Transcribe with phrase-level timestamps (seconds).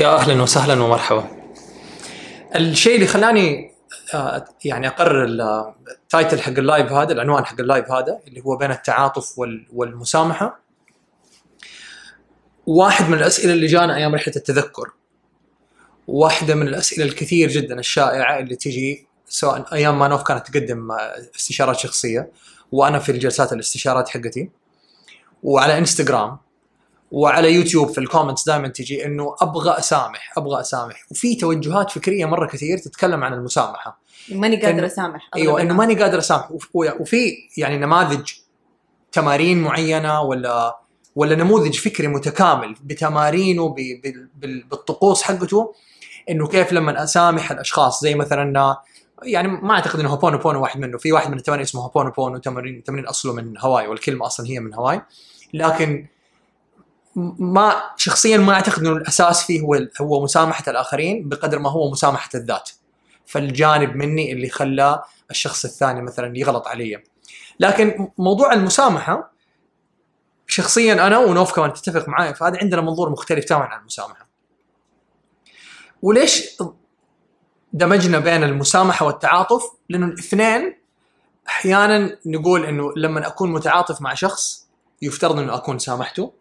[0.00, 1.30] يا أهلا وسهلا ومرحبا.
[2.56, 3.70] الشيء اللي خلاني
[4.14, 8.40] آه، يعني أقرر ال title حق ال live هذا العنوان حق ال live هذا اللي
[8.40, 10.60] هو بين التعاطف وال- والمسامحة.
[12.66, 14.90] واحد من الأسئلة اللي جانا أيام رحلة التذكر.
[16.06, 20.96] واحدة من الأسئلة الكثير جدا الشائعة اللي تجي سواء أيام ما نوف كانت تقدم آه،
[21.36, 22.30] استشارات شخصية
[22.72, 24.50] وأنا في الجلسات الاستشارات حقتي
[25.42, 26.38] وعلى إنستغرام
[27.10, 31.04] وعلى يوتيوب في ال comments دائما تجي إنه أبغى أسامح أبغى أسامح.
[31.10, 34.00] وفي توجهات فكرية مرة كثير تتكلم عن المسامحة.
[34.32, 35.74] ماني قادره إنه- أسامح أيوه إنه.
[35.74, 36.50] ماني قادر أسامح.
[36.50, 38.30] وف- وفي يعني نماذج
[39.12, 40.80] تمارين معينة ولا
[41.16, 43.74] ولا نموذج فكري متكامل بتمارينه
[44.70, 45.74] بالطقوس حقته
[46.30, 48.02] إنه كيف لما أسامح الأشخاص.
[48.02, 48.76] زي مثلا
[49.22, 50.98] يعني ما أعتقد إنه هوبونو بونو واحد منه.
[50.98, 54.60] في واحد من التمارين اسمه هوبونو بونو تمرين تمرين أصله من هاواي والكلمة أصلا هي
[54.60, 55.00] من هاواي
[55.54, 56.06] لكن
[57.16, 62.30] ما شخصيا ما أعتقد إنه الأساس فيه هو هو مسامحة الآخرين بقدر ما هو مسامحة
[62.34, 62.70] الذات.
[63.26, 67.02] فالجانب مني اللي خلى الشخص الثاني مثلا يغلط علي.
[67.60, 69.32] لكن موضوع المسامحة
[70.46, 74.28] شخصيا أنا ونوف كمان تتفق معي فهذا عندنا منظور مختلف تماما عن المسامحة.
[76.02, 76.56] وليش
[77.72, 80.76] دمجنا بين المسامحة والتعاطف؟ لأنه الاثنين
[81.48, 84.68] أحيانا نقول إنه لما أكون متعاطف مع شخص
[85.02, 86.32] يفترض إنه أكون سامحته.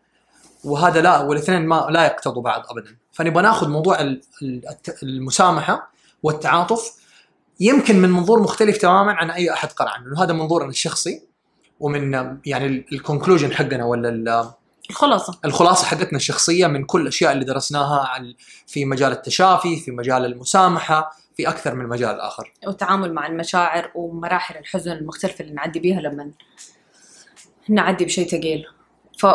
[0.64, 2.96] وهذا لا والاثنين ما لا يقتضوا بعض ابدا.
[3.12, 3.98] فنبغى نأخذ موضوع
[5.04, 5.92] المسامحة
[6.24, 7.00] والتعاطف
[7.60, 11.24] يمكن من منظور مختلف تماما عن أي أحد قرأ عنه هذا منظورنا الشخصي
[11.80, 12.14] ومن
[12.46, 14.50] يعني الكونكلوجن حقنا ولا ال-
[14.90, 15.40] الخلاصة.
[15.46, 18.08] الخلاصة حقتنا الشخصية من كل الأشياء اللي درسناها
[18.68, 22.54] في مجال التشافي في مجال المسامحة في أكثر من مجال آخر.
[22.68, 26.32] والتعامل مع المشاعر ومراحل الحزن المختلفة اللي نعدي بيها لما
[27.70, 28.66] نعدي بشيء ثقيل.
[29.20, 29.26] ف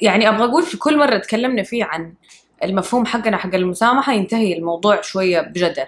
[0.00, 2.14] يعني أبغى أقول في كل مرة تكلمنا فيه عن
[2.64, 5.86] المفهوم حقنا حق المسامحة ينتهي الموضوع شوية بجدل.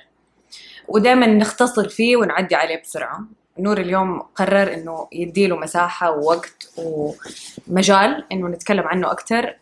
[0.89, 3.21] ودائما نختصر فيه ونعدي عليه بسرعة.
[3.59, 9.57] نور اليوم قرر إنه يديله مساحة ووقت ومجال إنه نتكلم عنه أكثر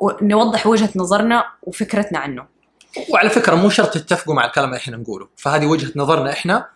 [0.00, 2.46] ونوضح وجهة نظرنا وفكرتنا عنه.
[3.10, 5.28] وعلى فكرة مو شرط تتفقوا مع الكلام اللي إحنا نقوله.
[5.36, 6.68] فهذه وجهة نظرنا إحنا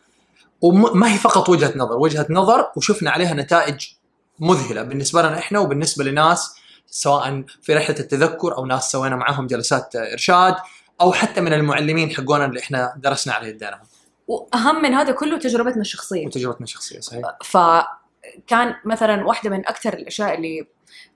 [0.61, 1.97] وما هي فقط وجهة نظر.
[1.97, 3.98] وجهة نظر وشفنا عليها نتائج
[4.41, 6.55] مذهلة بالنسبة لنا إحنا وبالنسبة لناس
[6.87, 10.55] سواء في رحلة التذكر أو ناس سوينا معاهم جلسات إرشاد
[11.01, 13.81] أو حتى من المعلمين حقونا اللي إحنا درسنا على يدينهم
[14.29, 16.27] وأهم من هذا كله تجربتنا الشخصية.
[16.27, 17.23] وتجربتنا الشخصية صحيح.
[17.45, 20.67] فكان مثلا واحدة من أكثر الأشياء اللي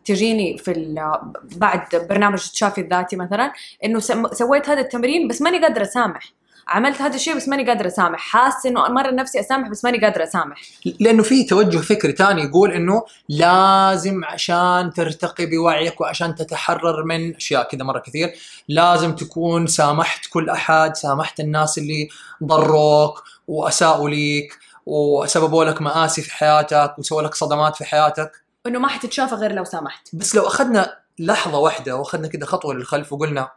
[0.04, 0.94] تجيني في
[1.42, 3.52] بعد برنامج التشافي الذاتي مثلا
[3.84, 4.00] إنه
[4.32, 6.32] سويت هذا التمرين بس ماني قادرة أسامح.
[6.68, 8.18] عملت هذا الشيء بس ماني قادرة أسامح.
[8.18, 10.62] حاسة إنه مرة نفسي أسامح بس ماني قادرة أسامح.
[11.00, 17.68] لأنه في توجه فكري ثاني يقول إنه لازم عشان ترتقي بوعيك وعشان تتحرر من أشياء
[17.68, 18.34] كذا مرة كثير
[18.68, 22.08] لازم تكون سامحت كل أحد سامحت الناس اللي
[22.44, 28.32] ضروك وأساءوا ليك وسببوا لك مآسي في حياتك وسووا لك صدمات في حياتك.
[28.66, 30.08] إنه ما حتتشافى غير لو سامحت.
[30.12, 33.50] بس لو أخذنا لحظة واحدة وأخذنا كذا خطوة للخلف وقلنا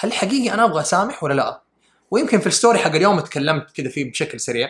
[0.00, 1.63] هل حقيقي أنا أبغى أسامح ولا لا؟
[2.10, 4.68] ويمكن في الستوري حق اليوم تكلمت كذا فيه بشكل سريع.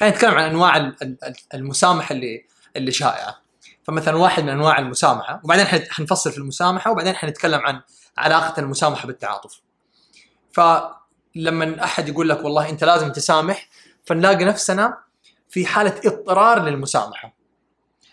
[0.00, 2.44] خلينا نتكلم عن أنواع ال- ال- ال- المسامحة اللي
[2.76, 3.38] اللي شائعة.
[3.84, 7.80] فمثلا واحد من أنواع المسامحة وبعدين حن- حنفصل في المسامحة وبعدين حنتكلم عن
[8.18, 9.60] علاقة المسامحة بالتعاطف.
[10.52, 13.68] فلما أحد يقول لك والله أنت لازم تسامح
[14.04, 14.98] فنلاقي نفسنا
[15.48, 17.36] في حالة اضطرار للمسامحة.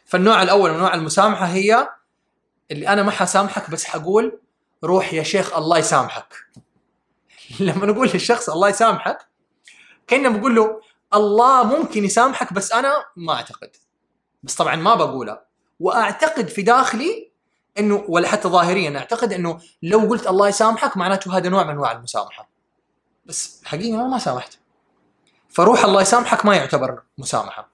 [0.05, 1.90] فالنوع الأول من أنواع المسامحة هي
[2.72, 4.40] اللي أنا ما حسامحك بس حقول
[4.84, 6.34] روح يا شيخ الله يسامحك.
[7.59, 9.18] لما نقول للشخص الله يسامحك
[10.08, 10.81] كأننا بقول له
[11.14, 13.70] الله ممكن يسامحك بس أنا ما أعتقد.
[14.44, 15.46] بس طبعا ما بقولها
[15.80, 17.32] وأعتقد في داخلي
[17.80, 21.92] إنه ولا حتى ظاهريا أعتقد إنه لو قلت الله يسامحك معناته هذا نوع من أنواع
[21.92, 22.50] المسامحة.
[23.26, 24.58] بس حقيقة أنا ما سامحت.
[25.50, 27.70] فروح الله يسامحك ما يعتبر مسامحة.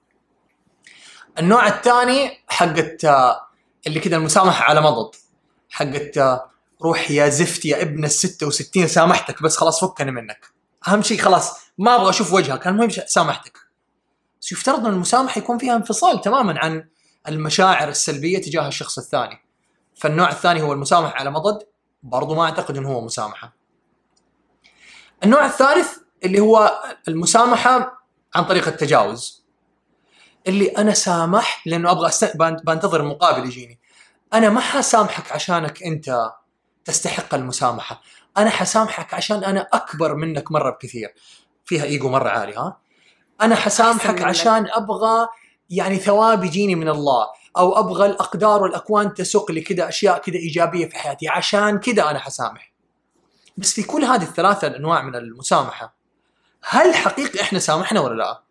[1.38, 3.46] النوع الثاني حقت آه،
[3.86, 5.14] اللي كذا المسامحة على مضض.
[5.70, 6.49] حقت آه،
[6.82, 10.46] روح يا زفت يا ابن ال 66 سامحتك بس خلاص فكني منك.
[10.88, 13.58] أهم شيء خلاص ما أبغى أشوف وجهك المهم سامحتك.
[14.40, 16.88] بس يفترض إن المسامحة يكون فيها انفصال تماما عن
[17.28, 19.38] المشاعر السلبية تجاه الشخص الثاني.
[19.94, 21.62] فالنوع الثاني هو المسامحة على مضض
[22.02, 23.56] برضو ما أعتقد إنه هو مسامحة.
[25.24, 28.04] النوع الثالث اللي هو المسامحة
[28.34, 29.44] عن طريق التجاوز.
[30.46, 32.10] اللي أنا سامحت لأنه أبغى
[32.64, 33.80] بنتظر المقابل يجيني.
[34.32, 36.30] أنا ما حسامحك عشانك أنت
[36.84, 38.02] تستحق المسامحة.
[38.38, 41.14] أنا حسامحك عشان أنا أكبر منك مرة بكثير.
[41.64, 42.76] فيها إيجو مرة عالي ها؟
[43.40, 44.22] أنا حسامحك.
[44.22, 45.28] عشان أبغى
[45.70, 50.88] يعني ثواب يجيني من الله أو أبغى الأقدار والأكوان تسوق لي كذا أشياء كذا إيجابية
[50.88, 51.28] في حياتي.
[51.28, 52.72] عشان كذا أنا حسامح.
[53.56, 55.94] بس في كل هذه الثلاثة الانواع من المسامحة
[56.62, 58.42] هل حقيقي إحنا سامحنا ولا لا؟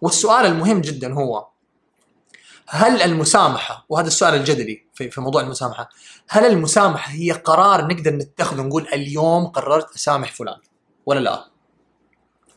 [0.00, 1.48] والسؤال المهم جدا هو
[2.68, 5.88] هل المسامحة وهذا السؤال الجدلي في في موضوع المسامحة.
[6.28, 10.56] هل المسامحة هي قرار نقدر نتخذه نقول اليوم قررت أسامح فلان
[11.06, 11.44] ولا لا؟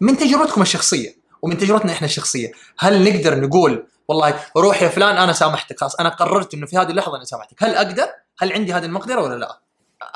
[0.01, 5.33] من تجربتكم الشخصية ومن تجربتنا إحنا الشخصية هل نقدر نقول والله روح يا فلان أنا
[5.33, 8.07] سامحتك خلاص أنا قررت إنه في هذه اللحظة أنا سامحتك هل أقدر؟
[8.39, 9.61] هل عندي هذه المقدرة ولا لا؟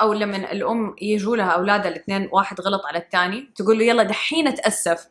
[0.00, 4.48] أو لما الأم يجوا لها اولادها الاثنين واحد غلط على الثاني تقول له يلا دحين
[4.48, 5.08] أتأسف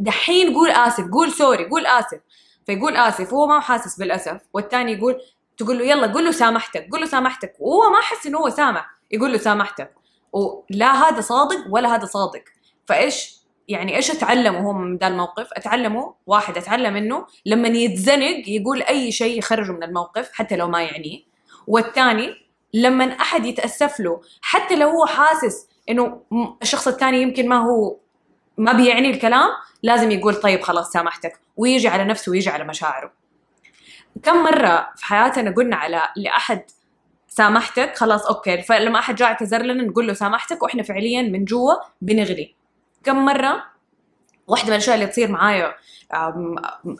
[0.00, 2.20] دحين قول آسف قول سوري قول آسف
[2.66, 5.20] فيقول آسف وهو ما حاسس بالأسف والثاني يقول
[5.58, 7.52] تقول له يلا قول له سامحتك قول له سامحتك.
[7.58, 9.94] وهو ما حس إنه هو سامح يقول له سامحتك.
[10.32, 12.42] ولا هذا صادق ولا هذا صادق.
[12.86, 13.38] فإيش؟
[13.68, 19.12] يعني إيش أتعلمه هو من ذا الموقف؟ أتعلمه واحد أتعلم إنه لما يتزنق يقول أي
[19.12, 21.22] شيء يخرجه من الموقف حتى لو ما يعنيه.
[21.66, 22.34] والثاني
[22.74, 26.22] لما أحد يتأسف له حتى لو هو حاسس إنه
[26.62, 27.96] الشخص الثاني يمكن ما هو
[28.58, 29.48] ما بيعني الكلام
[29.82, 31.40] لازم يقول طيب خلاص سامحتك.
[31.56, 33.17] ويجي على نفسه ويجي على مشاعره.
[34.22, 36.62] كم مرة في حياتنا قلنا على لأحد
[37.28, 41.74] سامحتك خلاص okay فلما أحد جاء اعتذر لنا نقول له سامحتك وإحنا فعليا من جوا
[42.00, 42.54] بنغلي.
[43.04, 43.64] كم مرة؟
[44.46, 45.74] واحدة من الأشياء اللي تصير معايا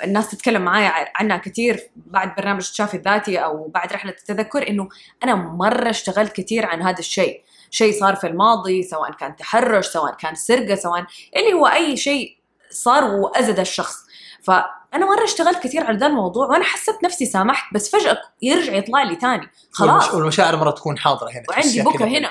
[0.04, 4.88] الناس تتكلم معايا عنها كثير بعد برنامج التشافي الذاتي أو بعد رحلة التذكر إنه
[5.24, 7.42] أنا مرة اشتغلت كثير عن هذا الشيء.
[7.70, 11.06] شيء صار في الماضي سواء كان تحرش سواء كان سرقة سواء
[11.36, 12.36] اللي هو أي شيء
[12.70, 14.07] صار وأذى الشخص.
[14.42, 19.02] فأنا مرة اشتغلت كثير على ذا الموضوع وأنا حسيت نفسي سامحت بس فجأة يرجع يطلع
[19.02, 20.04] لي تاني خلاص.
[20.08, 22.30] والمش- والمشاعر مرة تكون حاضرة هنا وعندي كذا هنا.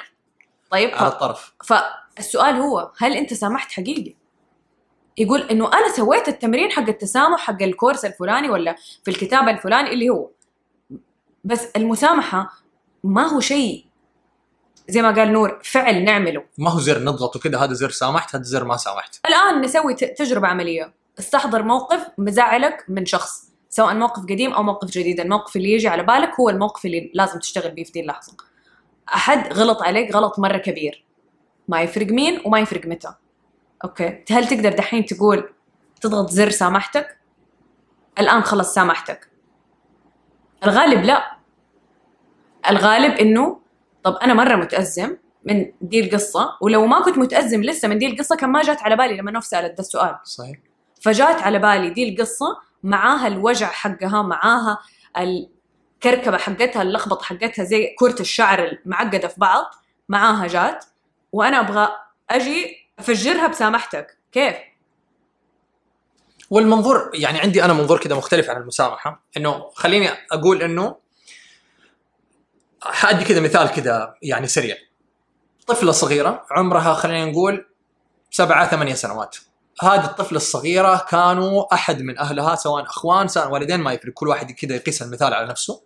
[0.72, 1.08] طيب على.
[1.08, 1.54] الطرف.
[1.66, 4.16] فالسؤال هو هل أنت سامحت حقيقي؟
[5.18, 10.10] يقول إنه أنا سويت التمرين حق التسامح حق الكورس الفلاني ولا في الكتاب الفلاني اللي
[10.10, 10.30] هو.
[11.44, 12.50] بس المسامحة
[13.04, 13.86] ما هو شيء
[14.90, 16.44] زي ما قال نور فعل نعمله.
[16.58, 19.16] ما هو زر نضغطه كذا هذا زر سامحت هذا زر ما سامحت.
[19.26, 20.94] الآن نسوي تجربة عملية.
[21.20, 25.20] استحضر موقف مزعلك من شخص سواء موقف قديم أو موقف جديد.
[25.20, 28.34] الموقف اللي يجي على بالك هو الموقف اللي لازم تشتغل بيه في دي اللحظة.
[29.14, 31.06] أحد غلط عليك غلط مرة كبير.
[31.68, 33.14] ما يفرق مين وما يفرق متى.
[33.84, 35.50] أوكي؟ هل تقدر دحين تقول
[36.02, 37.18] تضغط زر سامحتك؟
[38.20, 39.30] الآن خلص سامحتك.
[40.64, 41.38] الغالب لا.
[42.70, 43.60] الغالب إنه
[44.04, 48.36] طب أنا مرة متأزم من دي القصة ولو ما كنت متأزم لسه من دي القصة
[48.36, 50.16] كان ما جات على بالي لما نوف سألت ده السؤال.
[50.24, 50.58] صحيح.
[51.02, 54.80] فجات على بالي دي القصة معاها الوجع حقها معاها
[55.18, 59.66] الكركبة حقتها اللخبطة حقتها زي كرة الشعر المعقدة في بعض
[60.10, 60.86] معاها جات
[61.32, 61.90] وأنا أبغى
[62.30, 64.18] أجي أفجرها بسامحتك.
[64.32, 64.56] كيف؟
[66.50, 70.96] والمنظور يعني عندي أنا منظور كذا مختلف عن المسامحة إنه خليني أقول إنه
[72.82, 74.76] حأدي كذا مثال كذا يعني سريع.
[75.68, 77.66] طفلة صغيرة عمرها خلينا نقول
[78.32, 79.38] سبعة ثمانية سنوات.
[79.82, 84.52] هذه الطفلة الصغيرة كانوا أحد من أهلها سواء أخوان سواء والدين ما يفرق كل واحد
[84.52, 85.82] كذا يقيس المثال على نفسه.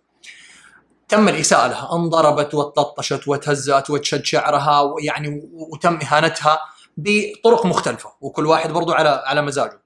[1.08, 6.58] تم الإساءة لها انضربت وتطشت وتهزأت وتشد شعرها ويعني وتم إهانتها
[6.96, 9.82] بطرق مختلفة وكل واحد برضو على على مزاجه.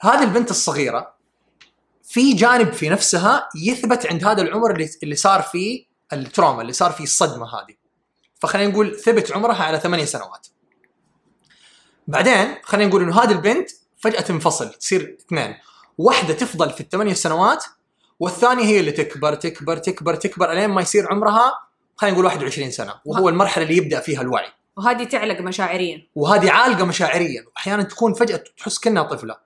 [0.00, 1.14] هذه البنت الصغيرة
[2.02, 6.92] في جانب في نفسها يثبت عند هذا العمر اللي اللي صار فيه التروما اللي صار
[6.92, 7.74] فيه الصدمة هذه.
[8.40, 10.46] فخلينا نقول ثبت عمرها على ثمانية سنوات.
[12.08, 15.54] بعدين خلينا نقول إنه هذه البنت فجأة تنفصل تصير اثنين.
[15.98, 17.64] واحدة تفضل في الثمانية سنوات
[18.20, 21.52] والثانية هي اللي تكبر تكبر تكبر تكبر الين ما يصير عمرها
[21.96, 22.94] خلينا نقول 21 سنة.
[23.04, 24.48] وهو المرحلة اللي يبدأ فيها الوعي.
[24.76, 26.06] وهذه تعلق مشاعريا.
[26.14, 27.44] وهذه عالقة مشاعريا.
[27.56, 29.36] واحيانا تكون فجأة تحس كأنها طفلة.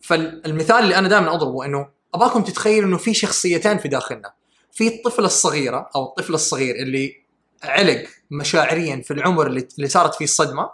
[0.00, 4.32] فالمثال اللي أنا دائما أضربه إنه أباكم تتخيلوا إنه في شخصيتين في داخلنا.
[4.72, 7.22] في الطفلة الصغيرة أو الطفل الصغير اللي
[7.62, 10.70] علق مشاعريا في العمر اللي, اللي صارت فيه الصدمة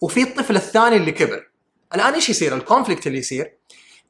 [0.00, 1.50] وفي الطفل الثاني اللي كبر.
[1.94, 3.52] الآن إيش يصير؟ الكونفليكت اللي يصير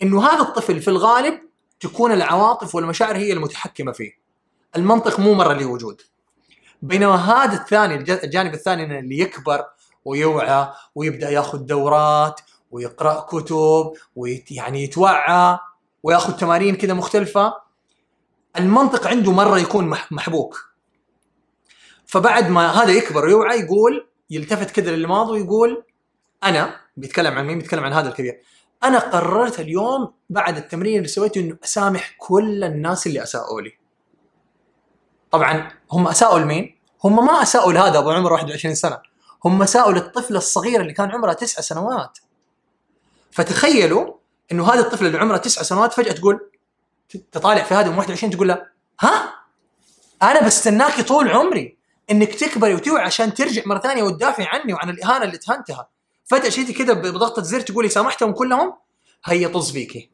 [0.02, 1.40] إنه هذا الطفل في الغالب
[1.80, 4.12] تكون العواطف والمشاعر هي المتحكمة فيه.
[4.76, 6.02] المنطق مو مرة له وجود.
[6.82, 9.64] بينما هذا الثاني الج- الجانب الثاني اللي يكبر
[10.04, 12.40] ويوعى ويبدأ ياخذ دورات
[12.70, 15.58] ويقرأ كتب ويعني يتوعى
[16.02, 17.54] وياخذ تمارين كذا مختلفة
[18.58, 20.70] المنطق عنده مرة يكون مح- محبوك.
[22.06, 25.84] فبعد ما هذا يكبر ويوعى يقول يلتفت كذا للماضي ويقول
[26.44, 28.40] أنا بيتكلم عن مين؟ بيتكلم عن هذا الكبير
[28.84, 33.72] أنا قررت اليوم بعد التمرين اللي سويته إنه أسامح كل الناس اللي أساءوا لي.
[35.30, 38.98] طبعا هم أساءوا لمين؟ هم ما أساءوا لهذا أبو عمر 21 سنة،
[39.44, 42.18] هم أساءوا للطفله الصغيره اللي كان عمرها تسع سنوات.
[43.30, 44.14] فتخيلوا
[44.52, 46.50] إنه هذا الطفل اللي عمره تسع سنوات فجأة تقول
[47.32, 48.66] تطالع في هذه ام 21 تقول له
[49.00, 49.34] ها
[50.22, 51.75] أنا بستناكي طول عمري
[52.10, 55.88] إنك تكبري وتوعي عشان ترجع مرة ثانية وتدافعي عني وعن الإهانة اللي تهنتها
[56.24, 58.74] فجأة شيتي كذا بضغطة زر تقولي سامحتهم كلهم
[59.24, 60.10] هي طز فيكي.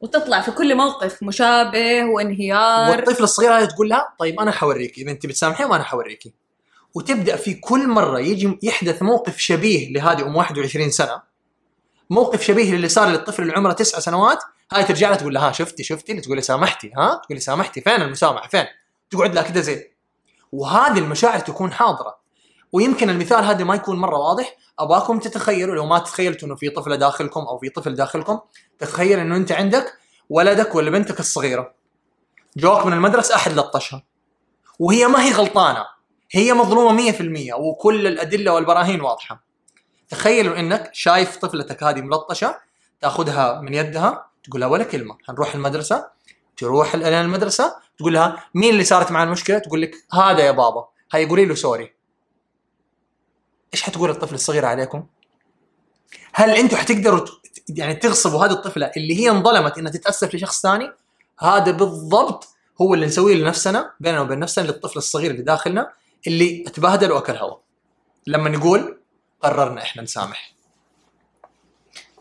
[0.00, 2.90] وتطلع في كل موقف مشابه وانهيار.
[2.90, 6.32] والطفل الصغير هذا تقول لها طيب أنا حوريكي إذا أنت بتسامحيهم أنا حوريكي.
[6.94, 11.22] وتبدأ في كل مرة يجي يحدث موقف شبيه لهذه أم 21 سنة.
[12.10, 14.38] موقف شبيه للي صار للطفل اللي عمره تسع سنوات
[14.72, 17.80] هاي ترجع لها تقول لها ها شفتي؟ شفتي تقول لي سامحتي ها؟ تقول لي سامحتي
[17.80, 18.64] فين المسامحة؟ فين؟
[19.10, 19.89] تقعد لها كذا زي
[20.52, 22.20] وهذه المشاعر تكون حاضرة.
[22.72, 24.56] ويمكن المثال هذا ما يكون مرة واضح.
[24.78, 28.40] أباكم تتخيلوا لو ما تخيلتوا إنه في طفلة داخلكم أو في طفل داخلكم
[28.78, 29.92] تتخيل إنه أنت عندك
[30.30, 31.74] ولدك ولا بنتك الصغيرة.
[32.56, 34.02] جوك من المدرسة أحد لطشها.
[34.78, 35.86] وهي ما هي غلطانة.
[36.32, 39.44] هي مظلومة 100% وكل الأدلة والبراهين واضحة.
[40.08, 42.60] تخيلوا إنك شايف طفلتك هذه ملطشة
[43.00, 45.18] تأخذها من يدها تقول لها ولا كلمة.
[45.26, 46.06] حنروح المدرسة
[46.56, 50.88] تروح إلى المدرسة؟ تقول لها مين اللي صارت معاه المشكلة تقول لك هذا يا بابا.
[51.12, 51.94] هي قولي له سوري.
[53.74, 55.06] إيش حتقول الطفل الصغير عليكم؟
[56.32, 57.26] هل أنتم حتقدروا
[57.68, 60.92] يعني تغصبوا هذه الطفلة اللي هي انظلمت إنها تتأسف لشخص ثاني؟
[61.40, 62.48] هذا بالضبط
[62.80, 65.92] هو اللي نسويه لنفسنا بيننا وبين نفسنا للطفل الصغير اللي داخلنا
[66.26, 67.56] اللي اتبهدل واكل هوا
[68.26, 69.00] لما نقول
[69.42, 70.54] قررنا إحنا نسامح.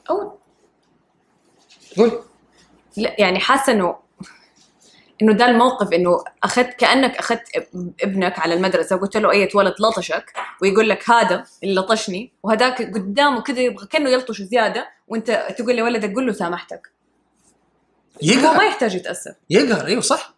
[0.10, 0.40] أو
[1.98, 2.24] قول.
[2.98, 3.96] لا يعني حاسة إنه
[5.22, 7.42] إنه ده الموقف إنه أخذت كأنك أخذت
[8.04, 13.42] ابنك على المدرسة وقلت له أي ولد لطشك ويقول لك هذا اللي لطشني وهذاك قدامه
[13.42, 16.92] كذا يبغى كأنه يلطش زيادة وأنت تقول لولدك قول له سامحتك.
[18.24, 19.36] هو ما يقهر يحتاج يتأسف.
[19.50, 20.34] يقهر أيوه صح.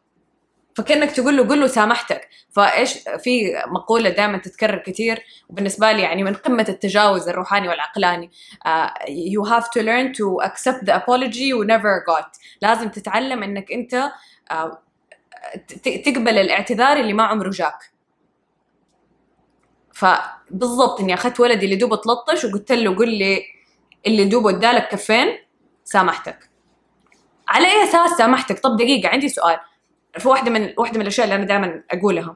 [0.76, 2.30] فكأنك تقول له قول له سامحتك.
[2.52, 8.32] فإيش في مقولة دائما تتكرر كثير وبالنسبة لي يعني من قمة التجاوز الروحاني والعقلاني
[9.08, 12.40] you have to learn to accept the apology you never got.
[12.62, 14.12] لازم تتعلم إنك أنت
[15.84, 17.92] تقبل الاعتذار اللي ما عمره جاك.
[19.94, 23.44] فبالضبط إني أخذت ولدي اللي دوبه تلطش وقلت له قل لي
[24.08, 25.28] اللي دوبه ادالك كفين
[25.84, 26.50] سامحتك.
[27.48, 29.60] على أي أساس سامحتك؟ طب دقيقة عندي سؤال.
[30.18, 32.36] في واحدة من واحدة من الأشياء اللي أنا دائما أقولها.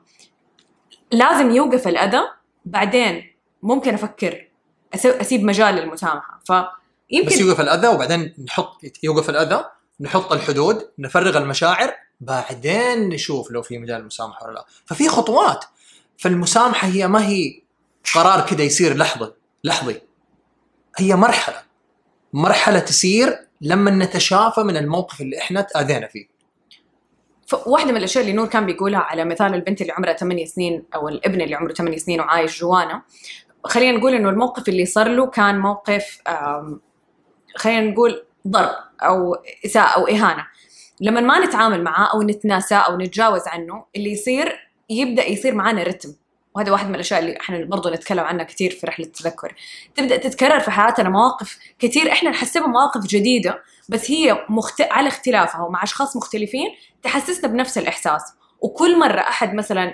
[1.12, 2.22] لازم يوقف الاذى
[2.66, 4.48] بعدين ممكن أفكر
[4.96, 6.40] أسيب مجال للمسامحة.
[6.50, 6.66] بس
[7.10, 9.66] فيمكن يوقف الأذى وبعدين نحط يوقف الأذى
[10.00, 14.66] نحط الحدود نفرغ المشاعر بعدين نشوف لو في مجال المسامحه ولا لا.
[14.86, 15.66] ففي خطوات.
[16.18, 17.62] فالمسامحة هي ما هي
[18.16, 19.32] قرار كده يصير لحظي
[19.64, 20.02] لحظي
[20.98, 21.62] هي مرحلة.
[22.34, 26.36] مرحلة تسير لما نتشافى من الموقف اللي إحنا تأذينا فيه.
[27.66, 31.10] واحدة من الأشياء اللي نور كان بيقولها على مثال البنت اللي عمرها 8 سنين أو
[31.10, 33.02] الابن اللي عمره 8 سنين وعايش جوانا.
[33.64, 36.22] خلينا نقول إنه الموقف اللي صار له كان موقف
[37.56, 40.48] خلينا نقول ضرب أو إساءة أو إهانة.
[41.02, 46.14] لما ما نتعامل معاه أو نتناساه أو نتجاوز عنه اللي يصير يبدأ يصير معانا رتم.
[46.56, 49.56] وهذا واحد من الأشياء اللي إحنا برضو نتكلم عنها كثير في رحلة التذكر.
[49.96, 54.82] تبدأ تتكرر في حياتنا مواقف كثير إحنا نحسبها مواقف جديدة بس هي مخت...
[54.82, 56.68] على اختلافها ومع أشخاص مختلفين
[57.04, 58.22] تحسسنا بنفس الإحساس.
[58.62, 59.94] وكل مرة أحد مثلا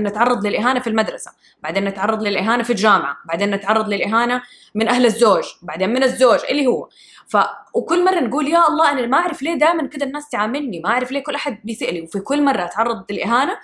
[0.00, 1.30] نتعرض للإهانة في المدرسة
[1.62, 4.42] بعدين نتعرض للإهانة في الجامعة بعدين نتعرض للإهانة
[4.74, 6.88] من أهل الزوج بعدين من الزوج اللي هو.
[7.30, 7.36] ف
[7.74, 11.12] وكل مرة نقول يا الله أنا ما أعرف ليه دائما كذا الناس تعاملني ما أعرف
[11.12, 13.56] ليه كل أحد بيسئ لي وفي كل مرة أتعرض للإهانة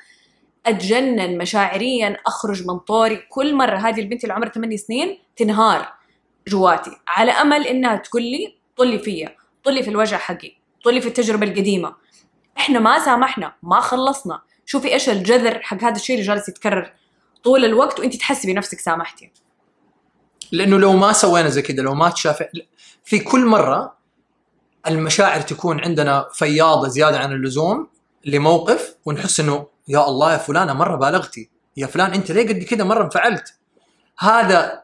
[0.67, 5.93] أتجنن مشاعريا أخرج من طوري كل مرة هذه البنت اللي عمرها 8 سنين تنهار
[6.49, 6.91] جواتي.
[7.09, 10.53] على أمل إنها تقول لي طلي فيا طلي في الوجع حقي
[10.85, 11.95] طلي في التجربة القديمة.
[12.59, 14.43] إحنا ما سامحنا ما خلصنا.
[14.67, 16.93] شوفي إيش الجذر حق هذا الشيء اللي جالس يتكرر
[17.45, 19.33] طول الوقت وأنت تحسبي نفسك سامحتي.
[20.53, 22.43] لأنه لو ما سوينا زي كذا لو ما تشاف
[23.07, 23.97] في كل مرة
[24.87, 27.89] المشاعر تكون عندنا فياضة زيادة عن اللزوم
[28.25, 31.51] لموقف ونحس إنه يا الله يا فلانه مرة بالغتي.
[31.77, 33.55] يا فلان أنت ليه قد كذا مرة انفعلت.
[34.19, 34.83] هذا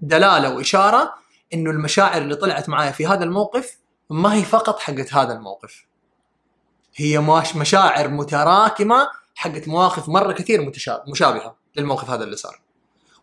[0.00, 1.14] دلالة وإشارة
[1.54, 3.78] إنه المشاعر اللي طلعت معايا في هذا الموقف
[4.10, 5.86] ما هي فقط حقت هذا الموقف.
[6.96, 7.18] هي
[7.56, 10.72] مشاعر متراكمة حقت مواقف مرة كثير
[11.08, 12.60] مشابهة للموقف هذا اللي صار.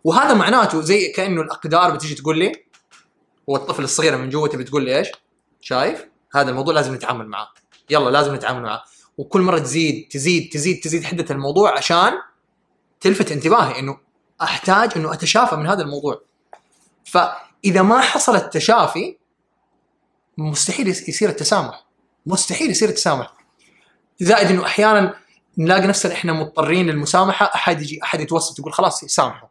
[0.03, 2.70] وهذا معناته زي كأنه الأقدار بتيجي تقول لي
[3.51, 5.08] والطفل الصغيره من جوتي بتقول لي إيش؟
[5.62, 6.05] شايف؟
[6.36, 7.48] هذا الموضوع لازم نتعامل معاه
[7.89, 8.84] يلا لازم نتعامل معاه
[9.17, 12.13] وكل مرة تزيد تزيد تزيد تزيد حدة الموضوع عشان
[13.01, 13.98] تلفت انتباهي إنه
[14.41, 16.22] أحتاج إنه أتشافى من هذا الموضوع
[17.05, 19.17] فإذا ما حصل التشافي
[20.38, 21.86] مستحيل يصير التسامح
[22.25, 23.34] مستحيل يصير التسامح
[24.20, 25.15] زائد إنه أحيانا
[25.58, 29.50] نلاقي نفسنا إحنا مضطرين للمسامحة أحد يجي أحد يتوسط يقول خلاص سامحوا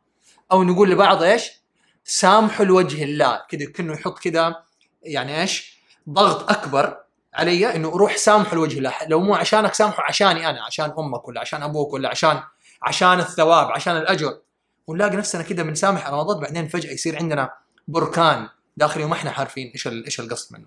[0.52, 1.59] أو نقول لبعض إيش؟
[2.04, 4.62] سامحوا لوجه الله كذا كأنه يحط كذا
[5.02, 6.96] يعني إيش؟ ضغط أكبر
[7.34, 11.40] علي إنه روح سامحه لوجه الله لو مو عشانك سامحه عشاني أنا عشان أمك ولا
[11.40, 12.42] عشان أبوك ولا عشان
[12.82, 14.38] عشان الثواب عشان الأجر
[14.86, 17.50] ونلاقي نفسنا كذا بنسامح مضض بعدين فجأة يصير عندنا
[17.88, 20.66] بركان داخلي وما إحنا عارفين إيش إيش القصد منه.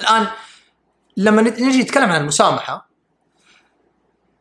[0.00, 0.26] الآن
[1.16, 2.88] لما نجي نتكلم عن المسامحة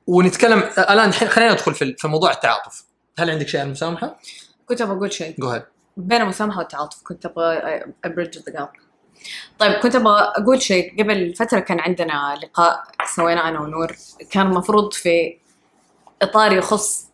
[0.08, 2.86] ونتكلم الآن خلينا ندخل في في موضوع التعاطف.
[3.20, 4.20] هل عندك شيء عن المسامحة؟
[4.66, 5.64] كنت بقول شيء جو هيد
[5.98, 8.70] بين المسامحه والتعاطف كنت أبغى ابرج ذا جاب
[9.60, 11.04] طيب كنت أبغى أقول شيء.
[11.04, 12.84] قبل فترة كان عندنا لقاء
[13.16, 13.96] سويناه أنا ونور.
[14.32, 15.38] كان المفروض في
[16.22, 17.10] إطار يخص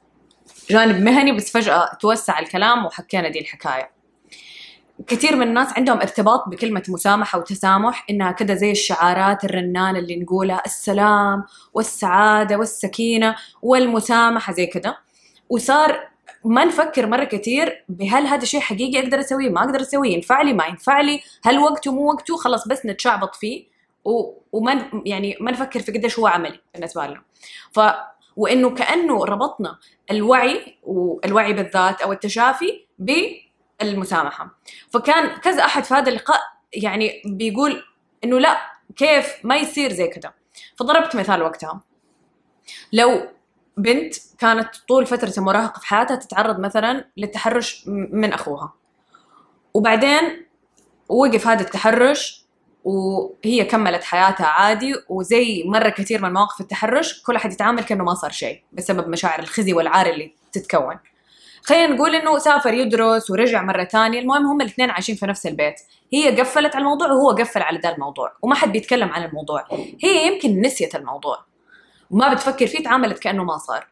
[0.69, 3.91] جانب مهني بس فجأة توسع الكلام وحكينا دي الحكاية.
[5.07, 10.61] كثير من الناس عندهم ارتباط بكلمة مسامحة وتسامح إنها كده زي الشعارات الرنانة اللي نقولها
[10.65, 14.97] السلام والسعادة والسكينة والمسامحة زي كده.
[15.49, 16.10] وصار
[16.45, 20.53] ما نفكر مرة كثير بهل هذا شيء حقيقي أقدر أسويه ما أقدر أسويه ينفع لي
[20.53, 23.65] ما ينفع لي هل وقته مو وقته؟ خلاص بس نتشعبط فيه
[24.05, 24.33] و...
[24.51, 27.21] وما يعني ما نفكر في قديش هو عملي بالنسبة لنا.
[27.71, 27.79] ف
[28.35, 29.77] وإنه كأنه ربطنا
[30.11, 34.59] الوعي والوعي بالذات أو التشافي بالمسامحة.
[34.89, 36.41] فكان كذا أحد في هذا اللقاء
[36.73, 37.83] يعني بيقول
[38.23, 38.57] إنه لا
[38.95, 40.35] كيف ما يصير زي كده
[40.75, 41.81] فضربت مثال وقتها.
[42.93, 43.27] لو
[43.77, 48.73] بنت كانت طول فترة المراهقة في حياتها تتعرض مثلا للتحرش من أخوها.
[49.73, 50.45] وبعدين
[51.09, 52.45] وقف هذا التحرش
[52.83, 58.13] وهي كملت حياتها عادي وزي مرة كثير من مواقف التحرش كل أحد يتعامل كأنه ما
[58.13, 60.95] صار شيء بسبب مشاعر الخزي والعار اللي تتكون.
[61.63, 65.75] خلينا نقول إنه سافر يدرس ورجع مرة ثانية المهم هم الاثنين عايشين في نفس البيت.
[66.13, 69.67] هي قفلت على الموضوع وهو قفل على ذا الموضوع وما حد بيتكلم عن الموضوع.
[70.03, 71.50] هي يمكن نسيت الموضوع.
[72.11, 73.87] وما بتفكر فيه تعاملت كأنه ما صار.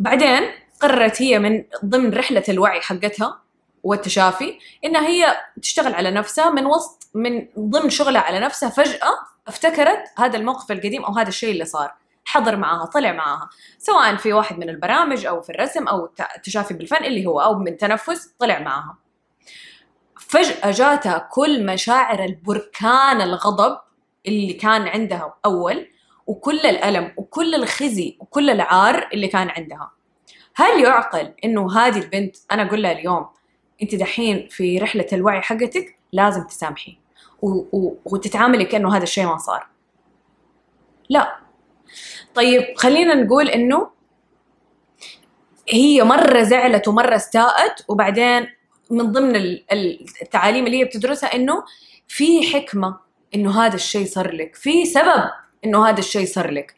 [0.00, 0.42] بعدين
[0.80, 3.40] قررت هي من ضمن رحلة الوعي حقتها
[3.82, 9.08] والتشافي انها هي تشتغل على نفسها من وسط من ضمن شغلها على نفسها فجأة
[9.48, 11.94] افتكرت هذا الموقف القديم أو هذا الشيء اللي صار.
[12.24, 16.74] حضر معاها طلع معاها سواء في واحد من البرامج أو في الرسم أو ت- تشافي
[16.74, 18.98] بالفن اللي هو أو من تنفس طلع معاها
[20.20, 23.78] فجأة جاتها كل مشاعر البركان الغضب
[24.26, 25.88] اللي كان عندها أول
[26.26, 29.90] وكل الألم وكل الخزي وكل العار اللي كان عندها.
[30.54, 33.26] هل يعقل إنه هذه البنت أنا أقول لها اليوم
[33.82, 36.98] أنت دحين في رحلة الوعي حقتك لازم تسامحي
[38.04, 39.66] وتتعاملي كأنه هذا الشيء ما صار.
[41.08, 41.36] لا.
[42.34, 43.90] طيب خلينا نقول إنه
[45.68, 48.46] هي مرة زعلت ومرة استاءت وبعدين
[48.90, 51.64] من ضمن ال- ال- التعاليم اللي هي بتدرسها إنه
[52.08, 52.98] في حكمة
[53.34, 55.30] إنه هذا الشيء صار لك، في سبب.
[55.64, 56.74] إنه هذا الشيء صار لك.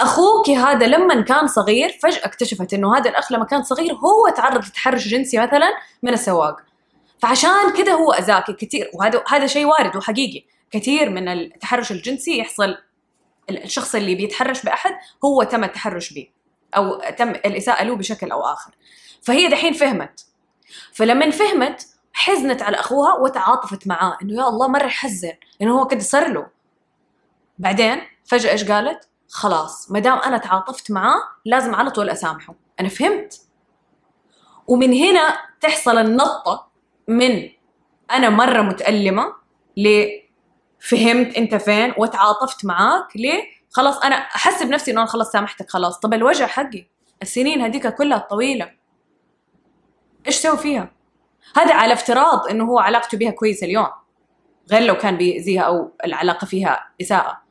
[0.00, 4.64] أخوك هذا لما كان صغير فجأة اكتشفت إنه هذا الأخ لما كان صغير هو تعرض
[4.64, 6.56] لتحرش جنسي مثلا من السواق.
[7.18, 12.78] فعشان كده هو أذاكي كثير وهذا هذا شيء وارد وحقيقي، كثير من التحرش الجنسي يحصل
[13.50, 16.28] ال- الشخص اللي بيتحرش بأحد هو تم التحرش به
[16.76, 18.70] أو تم الإساءة له بشكل أو آخر.
[19.22, 20.26] فهي دحين فهمت
[20.92, 26.00] فلما فهمت حزنت على أخوها وتعاطفت معاه إنه يا الله مرة يحزن إنه هو كده
[26.00, 26.46] صار له
[27.58, 32.54] بعدين فجأة إيش قالت؟ خلاص ما دام أنا تعاطفت معاه لازم على طول أسامحه.
[32.80, 33.40] أنا فهمت.
[34.66, 36.68] ومن هنا تحصل النطة
[37.08, 37.48] من
[38.10, 39.34] أنا مرة متألمة
[39.76, 40.08] ل
[40.80, 45.98] فهمت أنت فين وتعاطفت معاك ليه خلاص أنا أحس بنفسي إنه أنا خلاص سامحتك خلاص.
[45.98, 46.86] طب الوجع حقي.
[47.22, 48.70] السنين هذيك كلها الطويله
[50.26, 50.92] إيش سوي فيها؟
[51.56, 53.88] هذا على افتراض إنه هو علاقته بها كويسة اليوم
[54.70, 57.47] غير لو كان بيأذيها أو العلاقة فيها إساءة.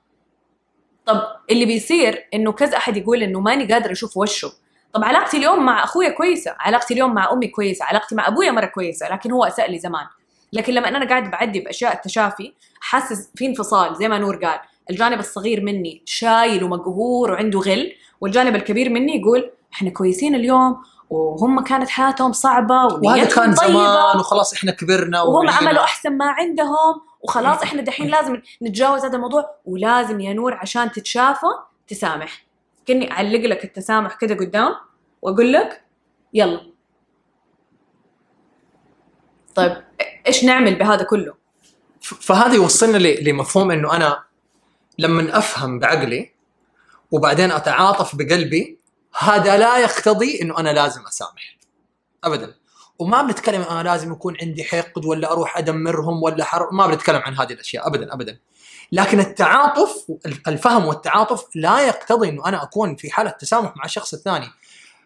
[1.07, 4.51] طب اللي بيصير إنه كذا أحد يقول إنه ماني قادر أشوف وشه.
[4.93, 8.65] طب علاقتي اليوم مع أخويا كويسة، علاقتي اليوم مع أمي كويسة، علاقتي مع أبويا مرة
[8.65, 10.05] كويسة، لكن هو أساء لي زمان.
[10.53, 15.19] لكن لما أنا قاعد بعدي بأشياء التشافي حاسس في انفصال زي ما نور قال، الجانب
[15.19, 17.91] الصغير مني شايل ومقهور وعنده غل،
[18.21, 24.19] والجانب الكبير مني يقول إحنا كويسين اليوم وهم كانت حياتهم صعبة وهذا كان طيبة زمان
[24.19, 25.49] وخلاص إحنا كبرنا وهم.
[25.49, 30.91] عملوا أحسن ما عندهم وخلاص إحنا دحين لازم نتجاوز هذا الموضوع ولازم يا نور عشان
[30.91, 31.47] تتشافى
[31.87, 32.45] تسامح.
[32.87, 34.75] كني أعلق لك التسامح كده قدام
[35.21, 35.81] وأقول لك
[36.33, 36.61] يلا.
[39.55, 39.83] طيب
[40.27, 41.33] إيش نعمل بهذا كله؟
[42.01, 44.23] فهذا يوصلنا لمفهوم إنه أنا
[44.99, 46.31] لما أفهم بعقلي
[47.11, 48.79] وبعدين أتعاطف بقلبي
[49.19, 51.57] هذا لا يقتضي إنه أنا لازم أسامح.
[52.23, 52.55] ابدا.
[52.99, 56.71] وما بنتكلم أنا لازم يكون عندي حقد ولا أروح أدمرهم ولا حر...
[56.71, 58.39] ما بنتكلم عن هذه الأشياء ابدا ابدا.
[58.91, 60.11] لكن التعاطف
[60.47, 64.47] الفهم والتعاطف لا يقتضي إنه أنا أكون في حالة تسامح مع الشخص الثاني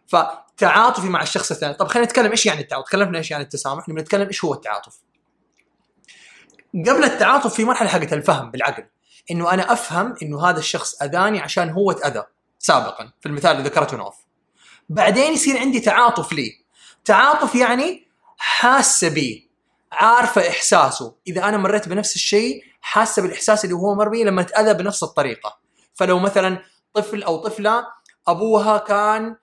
[0.08, 1.74] فتعاطفي مع الشخص الثاني.
[1.74, 4.98] طب خلينا نتكلم إيش يعني التعاطف؟ تكلمنا إيش يعني التسامح؟ نبي نتكلم إيش هو التعاطف؟
[6.74, 8.86] قبل التعاطف في مرحلة حقت الفهم بالعقل.
[9.32, 12.24] إنه أنا أفهم إنه هذا الشخص أذاني عشان هو اتاذى
[12.60, 14.16] سابقا في المثال اللي ذكرته نوف.
[14.90, 16.61] بعدين يصير عندي تعاطف لي.
[17.06, 19.52] تعاطف يعني حاسة بيه
[19.92, 21.16] عارفة إحساسه.
[21.28, 25.60] إذا أنا مريت بنفس الشيء حاسة بالإحساس اللي هو مر بيه لما تأذى بنفس الطريقة.
[25.94, 26.62] فلو مثلا
[26.94, 27.88] طفل أو طفلة
[28.28, 29.36] أبوها كان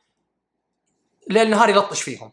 [1.29, 2.33] ليل نهار يلطش فيهم.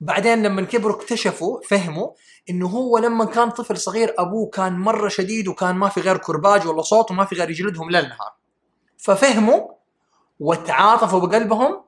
[0.00, 2.10] بعدين لما كبروا اكتشفوا فهموا
[2.50, 6.66] إنه هو لما كان طفل صغير أبوه كان مرة شديد وكان ما في غير كرباج
[6.66, 8.34] ولا صوت وما في غير يجلدهم ليل نهار.
[8.98, 9.68] ففهموا
[10.40, 11.84] وتعاطفوا بقلبهم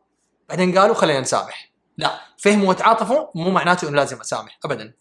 [0.49, 1.76] بعدين قالوا خلينا نسامح.
[1.99, 4.95] لا فهموا وتعاطفوا مو معناته إنه لازم أسامح ابدا.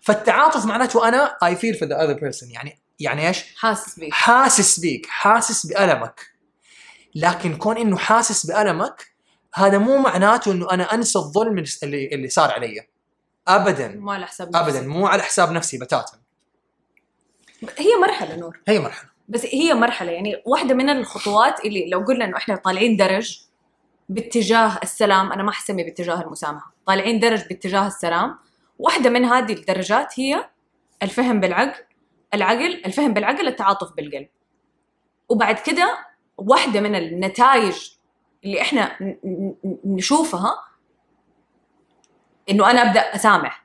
[0.00, 4.14] فالتعاطف معناته أنا I feel for the other person يعني يعني إيش؟ حاسس بيك.
[4.14, 6.20] حاسس بيك حاسس بألمك.
[7.14, 9.06] لكن كون إنه حاسس بألمك
[9.54, 12.88] هذا مو معناته إنه أنا أنسى الظلم اللي اللي صار علي.
[13.48, 13.88] ابدا.
[13.88, 14.86] مو على حساب ابدا نفسي.
[14.86, 16.18] مو على حساب نفسي بتاتا.
[17.78, 18.60] هي مرحلة نور.
[18.68, 19.10] هي مرحلة.
[19.28, 23.38] بس هي مرحلة يعني واحدة من الخطوات اللي لو قلنا إنه إحنا طالعين درج
[24.08, 26.74] باتجاه السلام أنا ما حسمي باتجاه المسامحة.
[26.86, 28.38] طالعين درج باتجاه السلام.
[28.78, 30.50] واحدة من هذه الدرجات هي
[31.02, 31.84] الفهم بالعقل
[32.34, 34.28] العقل الفهم بالعقل التعاطف بالقلب.
[35.28, 35.98] وبعد كده
[36.38, 37.90] واحدة من النتائج
[38.44, 39.16] اللي إحنا
[39.84, 40.64] نشوفها
[42.50, 43.64] إنه أنا أبدأ أسامح.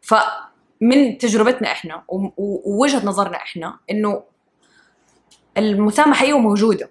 [0.00, 2.04] فمن تجربتنا إحنا
[2.38, 4.24] ووجهة نظرنا إحنا إنه
[5.56, 6.90] المسامحة أيوه موجودة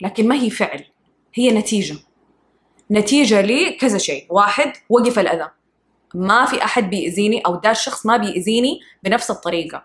[0.00, 0.84] لكن ما هي فعل.
[1.34, 1.96] هي نتيجة.
[2.90, 4.26] نتيجة لكذا شيء.
[4.30, 5.50] واحد وقف الأذى.
[6.14, 9.84] ما في أحد بيأذيني أو ده الشخص ما بيأذيني بنفس الطريقة.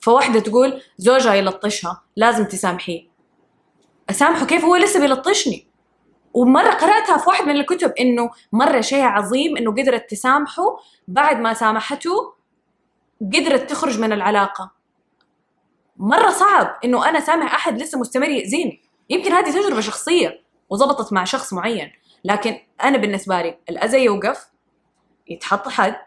[0.00, 3.08] فواحدة تقول زوجها يلطشها لازم تسامحيه.
[4.10, 5.66] أسامحه كيف؟ هو لسه بيلطشني.
[6.34, 10.78] ومرة قرأتها في واحد من الكتب إنه مرة شيء عظيم إنه قدرت تسامحه.
[11.08, 12.34] بعد ما سامحته
[13.20, 14.70] قدرت تخرج من العلاقة.
[15.96, 18.82] مرة صعب إنه أنا سامح أحد لسه مستمر يأذيني.
[19.10, 20.42] يمكن هذه تجربة شخصية.
[20.72, 21.92] وزبطت مع شخص معين.
[22.24, 24.46] لكن أنا بالنسبة لي الأذى يوقف
[25.28, 26.00] يتحط حد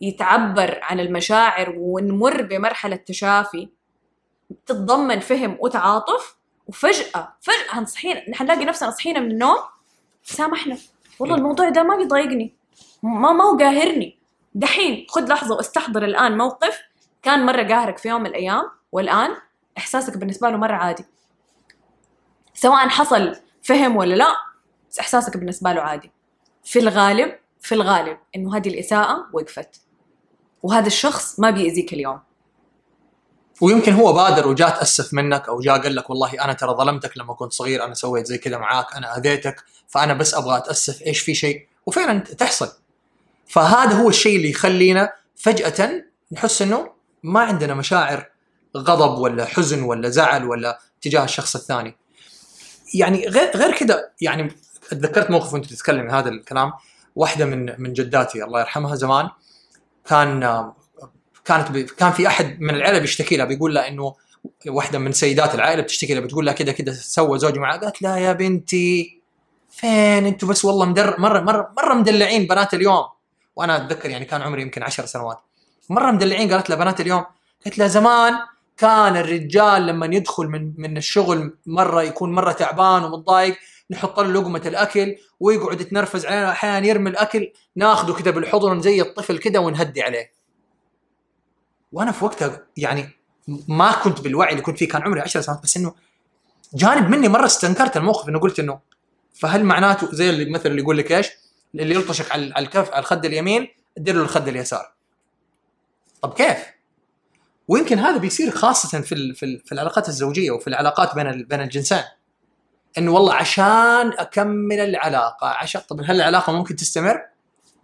[0.00, 3.68] يتعبر عن المشاعر ونمر بمرحلة تشافي
[4.66, 6.36] تتضمن فهم وتعاطف
[6.66, 9.58] وفجأة فجأة نصحين نحن نلاقي نفسنا صحينا من النوم
[10.22, 10.78] سامحنا.
[11.18, 12.54] والله الموضوع ده ما بيضايقني
[13.02, 14.18] ما ما هو قاهرني.
[14.54, 16.82] دحين خذ لحظة واستحضر الآن موقف
[17.22, 19.30] كان مرة قاهرك في يوم من الأيام والآن
[19.78, 21.04] إحساسك بالنسبة له مرة عادي.
[22.54, 24.36] سواء حصل فهم ولا لا؟
[24.90, 26.10] بس إحساسك بالنسبة له عادي.
[26.64, 29.80] في الغالب في الغالب إنه هذه الإساءة وقفت.
[30.62, 32.20] وهذا الشخص ما بيأذيك اليوم.
[33.60, 37.34] ويمكن هو بادر وجاء تاسف منك أو جاء قال لك والله أنا ترى ظلمتك لما
[37.34, 41.34] كنت صغير أنا سويت زي كذا معاك أنا أذيتك فأنا بس أبغى أتأسف إيش في
[41.34, 42.72] شيء؟ وفعلا تحصل.
[43.46, 46.90] فهذا هو الشيء اللي يخلينا فجأة نحس إنه
[47.22, 48.26] ما عندنا مشاعر
[48.76, 51.96] غضب ولا حزن ولا زعل ولا تجاه الشخص الثاني.
[52.94, 54.52] يعني غير غير كذا يعني
[54.90, 56.72] تذكرت موقف وانت تتكلم هذا الكلام.
[57.16, 59.28] واحدة من من جداتي الله يرحمها زمان
[60.06, 60.72] كان
[61.44, 61.78] كانت.
[61.78, 64.14] كان في أحد من العيلة بيشتكي لها بيقول لها إنه
[64.66, 67.76] واحدة من سيدات العائله بتشتكي لها بتقول لها كذا كذا سوى زوجي معها.
[67.76, 69.20] قالت لا يا بنتي
[69.70, 73.04] فين أنتوا بس والله مدر مره مره مرة مدلعين بنات اليوم.
[73.56, 75.38] وأنا أتذكر يعني كان عمري يمكن عشر سنوات.
[75.90, 77.24] مرة مدلعين قالت لها بنات اليوم.
[77.64, 78.34] قالت لها زمان
[78.76, 83.58] كان الرجال لما يدخل من من الشغل مرة يكون مرة تعبان ومتضايق
[83.90, 89.38] نحط له لقمة الأكل ويقعد يتنرفز علينا أحيانا يرمي الأكل ناخذه كذا بالحضن زي الطفل
[89.38, 90.32] كذا ونهدي عليه
[91.92, 93.08] وأنا في وقتها يعني
[93.68, 95.94] ما كنت بالوعي اللي كنت فيه كان عمري 10 سنوات بس إنه
[96.74, 98.80] جانب مني مرة استنكرت الموقف إنه قلت إنه
[99.34, 101.28] فهل معناته زي اللي مثلا اللي يقول لك إيش؟
[101.74, 104.92] اللي يلطشك على الكف على الخد اليمين ادير له الخد اليسار.
[106.22, 106.58] طب كيف؟
[107.68, 112.02] ويمكن هذا بيصير خاصة في في, ال في العلاقات الزوجية وفي العلاقات بين بين الجنسين.
[112.98, 117.22] انه والله عشان أكمل العلاقة عشان طب هل العلاقه ممكن تستمر؟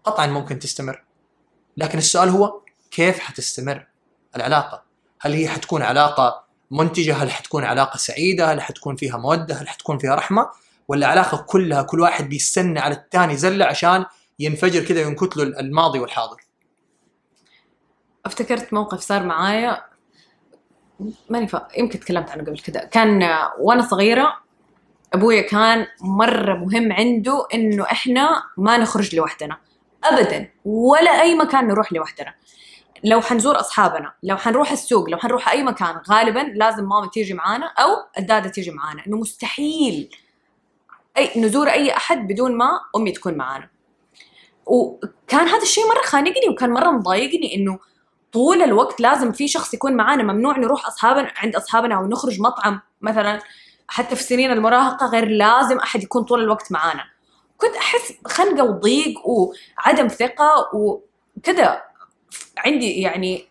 [0.05, 1.05] قطعا ممكن تستمر.
[1.77, 2.61] لكن السؤال هو
[2.91, 3.87] كيف حتستمر
[4.37, 4.83] العلاقة؟
[5.21, 9.99] هل هي حتكون علاقة منتجة؟ هل حتكون علاقة سعيدة؟ هل حتكون فيها مودة؟ هل حتكون
[9.99, 10.51] فيها رحمة؟
[10.89, 14.05] ولا علاقه كلها كل واحد بيستنى على الثاني زلة عشان
[14.39, 16.48] ينفجر كذا وينكت له الماضي والحاضر؟
[18.29, 19.85] افتكرت موقف صار معايا.
[21.31, 21.69] ماني فا...
[21.77, 24.37] يمكن تكلمت عنه قبل كده كان وأنا صغيرة
[25.15, 29.59] أبويا كان مرة مهم عنده إنه إحنا ما نخرج لوحدنا.
[30.05, 30.51] ابدا.
[30.65, 32.35] ولا أي مكان نروح لوحدنا.
[33.05, 37.67] لو حنزور أصحابنا لو حنروح السوق لو حنروح أي مكان غالبا لازم ماما تيجي معانا
[37.67, 37.89] أو
[38.19, 39.07] الدادة تيجي معانا.
[39.07, 40.11] إنه مستحيل.
[41.17, 43.69] أي نزور أي أحد بدون ما أمي تكون معانا.
[44.67, 47.79] وكان هذا الشيء مرة خانقني وكان مرة مضايقني إنه
[48.33, 52.81] طول الوقت لازم في شخص يكون معانا ممنوع نروح أصحابنا عند أصحابنا أو نخرج مطعم
[53.01, 53.41] مثلا
[53.89, 57.05] حتى في سنين المراهقة غير لازم أحد يكون طول الوقت معانا.
[57.59, 61.83] كنت أحس خنقه وضيق وعدم ثقة وكذا
[62.59, 63.49] عندي يعني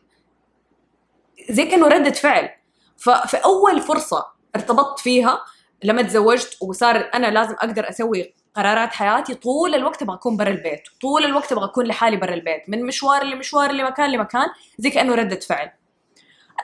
[1.50, 2.50] زي كأنه ردة فعل.
[2.98, 5.42] ففي أول فرصة ارتبطت فيها
[5.84, 10.82] لما تزوجت وصار أنا لازم أقدر أسوي قرارات حياتي طول الوقت أبغى اكون برا البيت
[11.02, 15.40] طول الوقت أبغى اكون لحالي برا البيت من مشوار لمشوار لمكان لمكان زي كأنه ردة
[15.40, 15.72] فعل.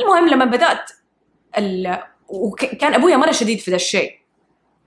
[0.02, 0.92] المهم لما بدأت
[1.58, 2.04] ال...
[2.28, 4.20] وكان أبويا مرة شديد في ذا الشيء.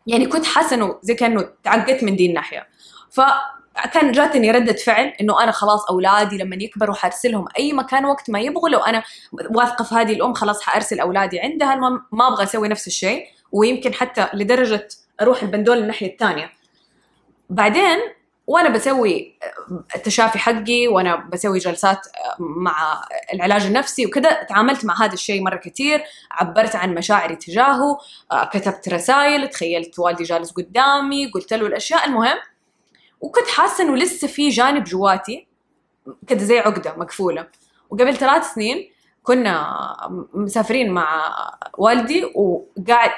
[0.06, 2.68] يعني كنت حاسة إنه زي كأنه تعقدت من دي الناحيه
[3.10, 8.40] فكان جاتني ردة فعل إنه أنا خلاص أولادي لما يكبروا حارسلهم أي مكان وقت ما
[8.40, 9.02] يبغوا لو أنا
[9.50, 13.26] واثقة في هذه الأم خلاص حأرسل أولادي عندها المهم ما أبغى أسوي نفس الشيء.
[13.52, 14.88] ويمكن حتى لدرجة
[15.20, 16.50] أروح البندول الناحية الثانية.
[17.50, 17.98] بعدين
[18.46, 19.38] وأنا بسوي
[19.96, 22.06] التشافي حقي وأنا بسوي جلسات
[22.38, 23.04] مع
[23.34, 27.98] العلاج النفسي وكذا تعاملت مع هذا الشيء مرة كثير عبرت عن مشاعري تجاهه
[28.52, 32.36] كتبت رسائل تخيلت والدي جالس قدامي قلت له الأشياء المهم
[33.20, 35.46] وكنت حاسة إنه لسه في جانب جواتي
[36.26, 37.46] كذا زي عقدة مقفوله
[37.90, 38.90] وقبل ثلاث سنين
[39.22, 39.76] كنا
[40.34, 41.34] مسافرين مع
[41.78, 43.10] والدي وقاعد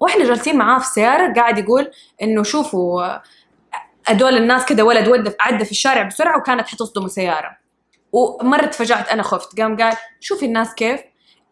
[0.00, 1.90] وإحنا جالسين معاه في السياره قاعد يقول
[2.22, 3.18] إنه شوفوا
[4.06, 7.56] هدول الناس كده ولد ود عدى في الشارع بسرعة وكانت حتصدمه سياره
[8.12, 9.60] ومرة تفاجأت أنا خفت.
[9.60, 11.00] قام قال شوفي الناس كيف؟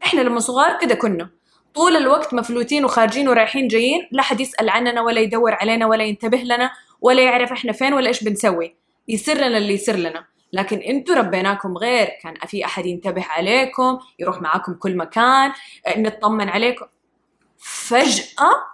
[0.05, 1.31] إحنا لما صغار كده كنا.
[1.75, 6.39] طول الوقت مفلوتين وخارجين ورايحين جايين لا حد يسأل عننا ولا يدور علينا ولا ينتبه
[6.39, 8.77] لنا ولا يعرف إحنا فين ولا إيش بنسوي.
[9.09, 10.27] يصير لنا اللي يصير لنا.
[10.53, 12.09] لكن أنتوا ربيناكم غير.
[12.23, 15.53] كان في أحد ينتبه عليكم يروح معاكم كل مكان
[15.97, 16.87] نطمن عليكم.
[17.59, 18.74] فجأة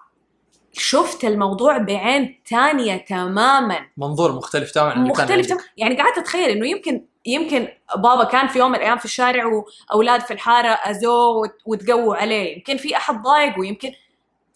[0.80, 3.86] شفت الموضوع بعين تانية تماما.
[3.96, 8.58] منظور مختلف تماما عن مختلف تماما يعني قعدت أتخيل إنه يمكن يمكن بابا كان في
[8.58, 9.44] يوم من الأيام في الشارع
[9.90, 12.56] وأولاد في الحارة أذوه وتقووا عليه.
[12.56, 13.92] يمكن في أحد ضايق ويمكن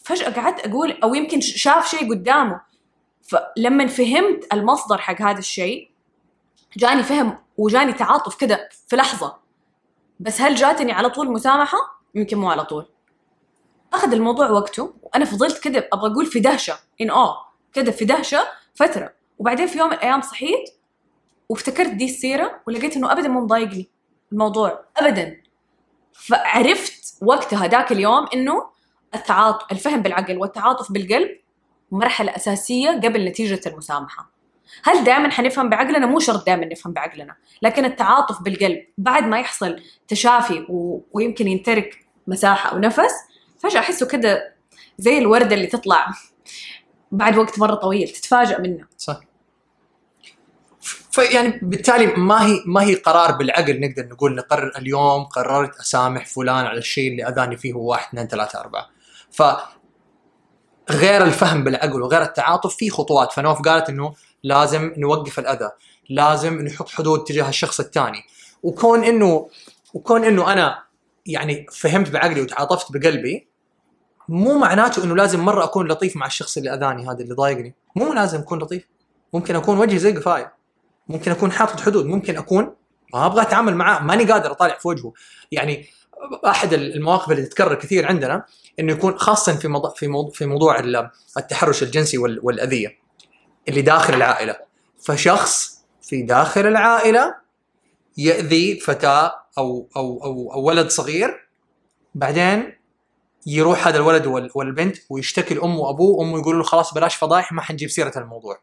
[0.05, 2.61] فجأة قعدت أقول أو يمكن شاف شيء قدامه.
[3.23, 5.91] فلما فهمت المصدر حق هذا الشيء
[6.77, 9.37] جاني فهم وجاني تعاطف كده في لحظة.
[10.21, 11.79] بس هل جاتني على طول مسامحة؟
[12.15, 12.94] يمكن مو على طول.
[13.95, 17.37] أخذ الموضوع وقته وأنا فضلت كده أبغى أقول في دهشة إن آه
[17.73, 19.13] كده في دهشة فترة.
[19.39, 20.71] وبعدين في يوم من الأيام صحيت
[21.49, 23.89] وافتكرت دي السيرة ولقيت إنه ابدا مو مضايقني
[24.33, 25.37] الموضوع ابدا.
[26.13, 28.67] فعرفت وقتها ذاك اليوم إنه
[29.15, 31.29] التعاطف الفهم بالعقل والتعاطف بالقلب
[31.91, 34.31] مرحلة أساسية قبل نتيجة المسامحة.
[34.85, 39.83] هل دائما حنفهم بعقلنا؟ مو شرط دائما نفهم بعقلنا لكن التعاطف بالقلب بعد ما يحصل
[40.09, 41.01] تشافي و...
[41.13, 43.13] ويمكن ينترك مساحة أو نفس
[43.65, 44.55] فجأة أحسه كده
[44.99, 46.07] زي الورده اللي تطلع
[47.13, 48.87] بعد وقت مرة طويل تتفاجئ منه.
[48.99, 49.21] صح.
[51.11, 56.65] فيعني بالتالي ما هي ما هي قرار بالعقل نقدر نقول نقرر اليوم قررت أسامح فلان
[56.67, 58.91] على الشيء اللي أذاني فيه واحد اثنين ثلاثة أربعة.
[59.31, 59.43] ف
[60.91, 63.33] غير الفهم بالعقل وغير التعاطف في خطوات.
[63.33, 65.71] فنوف قالت إنه لازم نوقف الأذى
[66.11, 68.23] لازم نحط حدود تجاه الشخص الثاني.
[68.63, 69.49] وكون انه
[69.95, 70.85] وكون إنه أنا
[71.27, 73.49] يعني فهمت بعقلي وتعاطفت بقلبي
[74.29, 77.75] مو معناته إنه لازم مرة أكون لطيف مع الشخص اللي أذاني هذا اللي ضايقني.
[77.97, 78.89] مو لازم أكون لطيف.
[79.33, 80.55] ممكن أكون وجهي زي قفاية.
[81.09, 82.07] ممكن أكون حاطط حدود.
[82.07, 82.75] ممكن أكون
[83.15, 85.13] ما أبغى أتعامل معاه ماني قادر أطالع في وجهه.
[85.53, 85.87] يعني
[86.47, 88.45] أحد المواقف اللي تتكرر كثير عندنا
[88.81, 90.81] إنه يكون خاصه في موضوع في موضوع, في موضوع
[91.37, 92.99] التحرش الجنسي والأذية
[93.69, 94.57] اللي داخل العائلة.
[95.05, 97.35] فشخص في داخل العائلة
[98.17, 101.49] يأذي فتاة أو أو أو, أو ولد صغير
[102.15, 102.73] بعدين
[103.47, 107.89] يروح هذا الولد والبنت ويشتكي لأمه وأبوه وأمه يقولوا له خلاص بلاش فضايح ما حنجيب
[107.89, 108.59] سيرة الموضوع.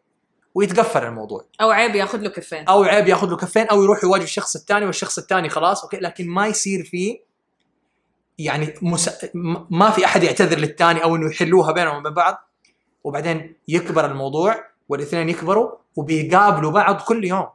[0.56, 1.46] ويتقفل الموضوع.
[1.62, 2.68] أو عيب ياخذ له كفين.
[2.68, 6.28] أو عيب ياخذ له كفين أو يروح يواجه الشخص الثاني والشخص الثاني خلاص أوكي؟ لكن
[6.28, 7.20] ما يصير فيه
[8.38, 9.10] يعني مس...
[9.70, 12.50] ما في أحد يعتذر للثاني أو إنه يحلوها بينهم وبين بعض.
[13.04, 17.48] وبعدين يكبر الموضوع والاثنين يكبروا وبيقابلوا بعض كل يوم.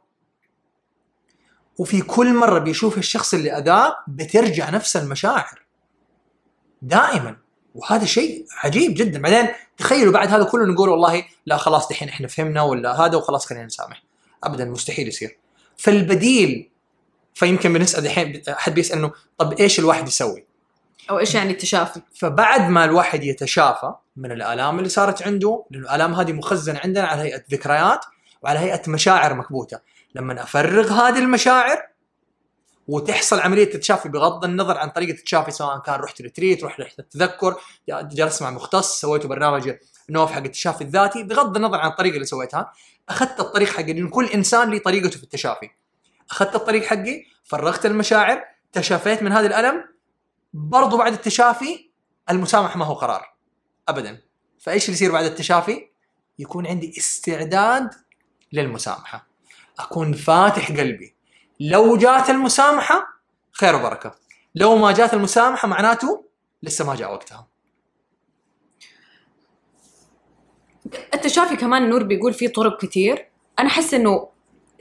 [1.77, 5.66] وفي كل مرة بيشوف الشخص اللي أذاه بترجع نفس المشاعر.
[6.81, 7.37] دائما.
[7.75, 9.21] وهذا شيء عجيب جدا.
[9.21, 13.45] بعدين تخيلوا بعد هذا كله نقول والله لا خلاص دحين إحنا فهمنا ولا هذا وخلاص
[13.45, 14.03] خلينا نسامح.
[14.43, 15.37] ابدا مستحيل يصير.
[15.77, 16.69] فالبديل
[17.33, 20.45] فيمكن بنسأل دحين أحد بيسأل إنه طب إيش الواحد يسوي؟
[21.09, 26.13] أو إيش يعني التشافي؟ فبعد ما الواحد يتشافى من الآلام اللي صارت عنده لأنه الآلام
[26.13, 28.05] هذه مخزنة عندنا على هيئة ذكريات
[28.41, 29.79] وعلى هيئة مشاعر مكبوتة.
[30.15, 31.81] لما أفرغ هذه المشاعر
[32.87, 37.55] وتحصل عملية تشافي بغض النظر عن طريقة التشافي سواء كان رحت ريتريت رحت رحلة التذكر
[37.89, 39.75] جلست مع مختص سويتوا برنامج
[40.09, 42.73] نوف حق التشافي الذاتي بغض النظر عن الطريقة اللي سويتها
[43.09, 45.69] أخذت الطريق حق انه كل إنسان له طريقته في التشافي.
[46.31, 49.83] أخذت الطريق حقي فرغت المشاعر تشافيت من هذا الألم
[50.53, 51.89] برضو بعد التشافي
[52.29, 53.33] المسامحه ما هو قرار.
[53.87, 54.21] ابدا.
[54.59, 55.89] فإيش اللي يصير بعد التشافي؟
[56.39, 57.89] يكون عندي استعداد
[58.53, 59.27] للمسامحة.
[59.79, 61.16] أكون فاتح قلبي.
[61.59, 63.07] لو جات المسامحة
[63.51, 64.11] خير وبركة.
[64.55, 66.25] لو ما جات المسامحة معناته
[66.63, 67.47] لسه ما جاء وقتها.
[71.13, 73.29] التشافي كمان نور بيقول في طرق كتير.
[73.59, 74.29] أنا أحس إنه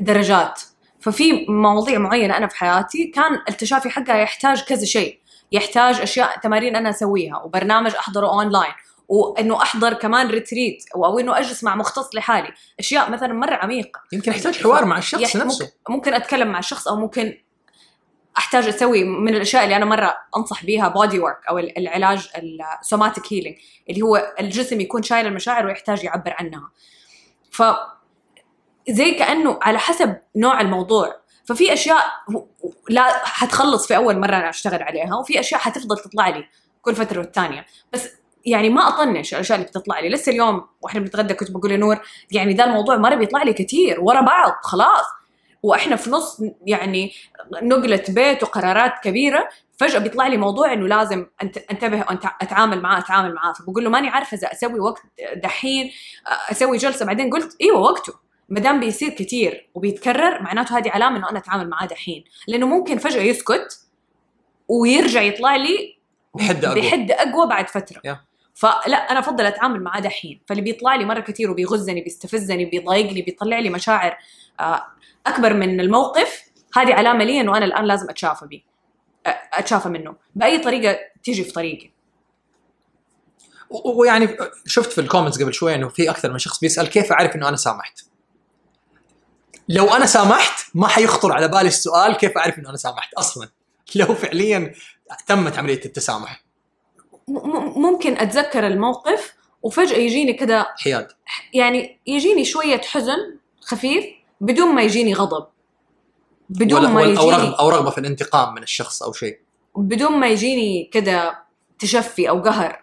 [0.01, 0.62] درجات.
[1.01, 5.21] ففي مواضيع معينة أنا في حياتي كان التشافي حقها يحتاج كذا شيء.
[5.53, 8.73] يحتاج أشياء تمارين أنا أسويها وبرنامج أحضره اونلاين
[9.09, 12.49] وإنه أحضر كمان retreat أو إنه أجلس مع مختص لحالي.
[12.79, 14.01] أشياء مثلا مرة عميقة.
[14.12, 15.73] يمكن يحتاج حوار مع الشخص يح- نفسه.
[15.88, 17.38] ممكن, أتكلم مع الشخص أو ممكن
[18.38, 22.29] أحتاج أسوي من الأشياء اللي أنا مرة أنصح بيها body work أو ال- العلاج
[22.83, 23.57] ال somatic healing
[23.90, 26.71] اللي هو الجسم يكون شايل المشاعر ويحتاج يعبر عنها.
[27.51, 27.62] ف
[28.90, 31.16] زي كأنه على حسب نوع الموضوع.
[31.45, 32.05] ففي أشياء
[32.88, 36.49] لا حتخلص في أول مرة أنا أشتغل عليها وفي أشياء حتفضل تطلع لي
[36.83, 37.66] كل فترة والتانية.
[37.92, 38.09] بس
[38.47, 40.09] يعني ما أطنش الأشياء اللي بتطلع لي.
[40.09, 41.99] لسه اليوم وإحنا بنتغدى كنت بقول لنور
[42.31, 45.05] يعني ده الموضوع مره بيطلع لي كتير ورا بعض خلاص.
[45.63, 47.13] وإحنا في نص يعني
[47.63, 51.27] نقلة بيت وقرارات كبيرة فجأة بيطلع لي موضوع إنه لازم
[51.71, 52.05] أنتبه
[52.43, 53.53] أتعامل معاه أتعامل معاه.
[53.53, 55.03] فبقول له ماني عارفة إذا أسوي وقت
[55.37, 55.91] دحين
[56.51, 58.13] أسوي جلسة بعدين قلت إيوه وقته.
[58.49, 62.25] ما دام بيصير كتير وبيتكرر معناته هذه علامة إنه أنا أتعامل معاه دحين.
[62.49, 63.81] لأنه ممكن فجأة يسكت
[64.69, 65.99] ويرجع يطلع لي
[66.35, 66.81] بحد أقوى.
[66.81, 68.01] بحد أقوى بعد فترة.
[68.07, 68.36] Yeah.
[68.57, 70.40] فلا أنا أفضل أتعامل معاه دحين.
[70.49, 74.19] فاللي بيطلع لي مرة كثير وبيغزني بيستفزني بيضايقني بيطلع لي مشاعر
[74.61, 74.87] آه،
[75.27, 76.42] أكبر من الموقف
[76.77, 78.61] هذه علامة لي إنه أنا الآن لازم أتشافى بيه
[79.53, 80.16] أتشافى منه.
[80.35, 81.90] بأي طريقة تيجي في طريقي.
[83.71, 87.49] ويعني شفت في الكومنتس قبل شوي إنه في أكثر من شخص بيسأل كيف أعرف إنه
[87.49, 88.01] أنا سامحت؟
[89.69, 93.49] لو أنا سامحت ما حيخطر على بالي السؤال كيف أعرف إنه أنا سامحت أصلا.
[93.95, 94.75] لو فعليا
[95.27, 96.46] تمت عمليه التسامح.
[97.29, 101.09] ممكن أتذكر الموقف وفجأة يجيني كده حياد.
[101.55, 104.05] يعني يجيني شوية حزن خفيف
[104.41, 105.47] بدون ما يجيني غضب.
[106.49, 109.39] بدون ولا ما ولا- أو يجيني رغبه أو رغبة في الانتقام من الشخص أو شيء.
[109.77, 111.39] بدون ما يجيني كده
[111.79, 112.83] تشفي أو قهر.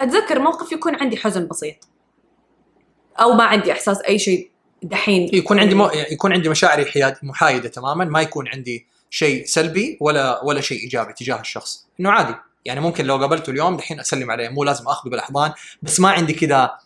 [0.00, 1.76] أتذكر موقف يكون عندي حزن بسيط.
[3.20, 4.50] أو ما عندي إحساس أي شيء
[4.82, 5.30] دحين.
[5.32, 5.90] يكون عندي مو...
[6.10, 8.04] يكون عندي مشاعري حياد محايدة تماما.
[8.04, 11.86] ما يكون عندي شيء سلبي ولا ولا شيء إيجابي تجاه الشخص.
[12.00, 12.34] إنه عادي.
[12.64, 14.48] يعني ممكن لو قابلته اليوم دحين أسلم عليه.
[14.48, 16.78] مو لازم أخذه بالأحضان بس ما عندي كذا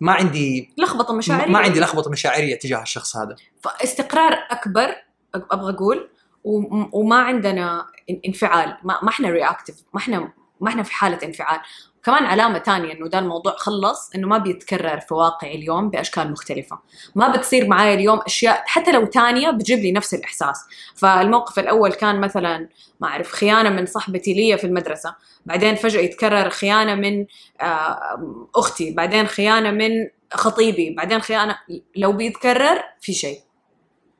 [0.00, 3.36] ما عندي لخبطة مشاعري ما عندي لخبطة مشاعرية تجاه الشخص هذا.
[3.62, 4.94] فاستقرار أكبر
[5.34, 6.08] أبغى أقول
[6.44, 8.76] وم- وما عندنا إن- انفعال.
[8.82, 11.60] ما, ما إحنا رياكتيف ما إحنا ما إحنا في حالة انفعال.
[12.04, 16.78] كمان علامة تانية إنه ده الموضوع خلص إنه ما بيتكرر في واقعي اليوم بأشكال مختلفة.
[17.14, 20.64] ما بتصير معايا اليوم أشياء حتى لو تانية بتجيب لي نفس الإحساس.
[20.96, 22.68] فالموقف الأول كان مثلا
[23.00, 25.14] ما أعرف خيانة من صاحبتي لي في المدرسة.
[25.46, 27.26] بعدين فجأة يتكرر خيانة من
[27.60, 28.90] آه، أختي.
[28.90, 29.90] بعدين خيانة من
[30.32, 30.94] خطيبي.
[30.94, 31.58] بعدين خيانة
[31.96, 33.40] لو بيتكرر في شيء.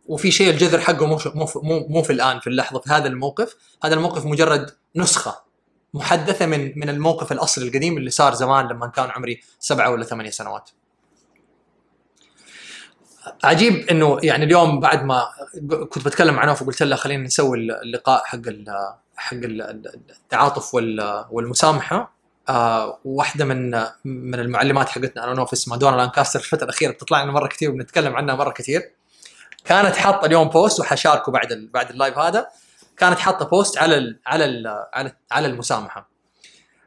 [0.07, 1.19] وفي شيء الجذر حقه مو
[1.57, 3.57] مو, مو في الآن في اللحظة في هذا الموقف.
[3.85, 5.48] هذا الموقف مجرد نسخة.
[5.95, 10.31] محدثة من من الموقف الاصلي القديم اللي صار زمان لما كان عمري سبعة ولا ثمانية
[10.31, 10.71] سنوات.
[13.45, 15.27] عجيب إنه يعني اليوم بعد ما
[15.91, 18.39] كنت بتكلم مع نوف وقلت لها خلينا نسوي اللقاء حق
[19.17, 22.19] حق ال- التعاطف وال- والمسامحة.
[22.49, 23.71] آه واحدة من
[24.05, 28.17] من المعلمات حقتنا أنا ونوف اسمها دونا لانكاستر الفترة الأخيرة بتطلع لنا مرة كثير وبنتكلم
[28.17, 28.91] عنها مرة كثير
[29.65, 32.49] كانت حاطة اليوم post وحشاركه بعد بعد ال live هذا.
[32.99, 36.11] كانت حاطة post على ال على ال على على المسامحة.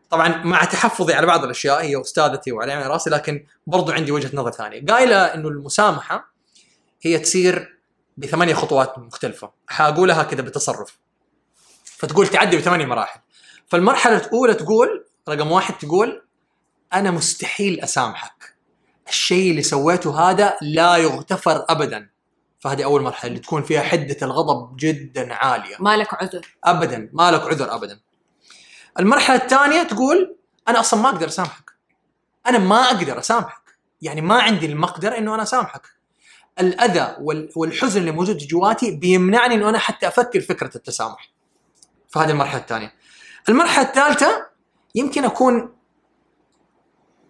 [0.09, 4.29] طبعا مع تحفظي على بعض الأشياء هي أستاذتي وعلى عيني رأسي لكن برضو عندي وجهة
[4.33, 4.85] نظر ثانية.
[4.85, 6.33] قايلة إنه المسامحة
[7.01, 7.77] هي تصير
[8.17, 9.51] بثمانية خطوات مختلفة.
[9.67, 10.97] حأقولها كذا بتصرف.
[11.83, 13.19] فتقول تعدي بثمانية مراحل.
[13.67, 16.23] فالمرحلة الأولى تقول رقم واحد تقول
[16.93, 18.55] أنا مستحيل أسامحك.
[19.07, 22.09] الشيء اللي سويته هذا لا يغتفر ابدا.
[22.61, 25.75] فهذه أول مرحلة اللي تكون فيها حدة الغضب جدا عالية.
[25.79, 26.47] مالك عذر.
[26.63, 27.99] ابدا ما لك عذر ابدا.
[28.99, 30.35] المرحلة الثانية تقول
[30.67, 31.71] أنا أصلا ما أقدر أسامحك.
[32.47, 33.61] أنا ما أقدر أسامحك.
[34.01, 35.81] يعني ما عندي المقدرة إنه أنا أسامحك.
[36.59, 41.31] الأذى وال- والحزن اللي موجود جواتي بيمنعني إنه أنا حتى أفكر فكرة التسامح.
[42.09, 42.93] فهذه المرحلة الثانية.
[43.49, 44.47] المرحلة الثالثة
[44.95, 45.75] يمكن أكون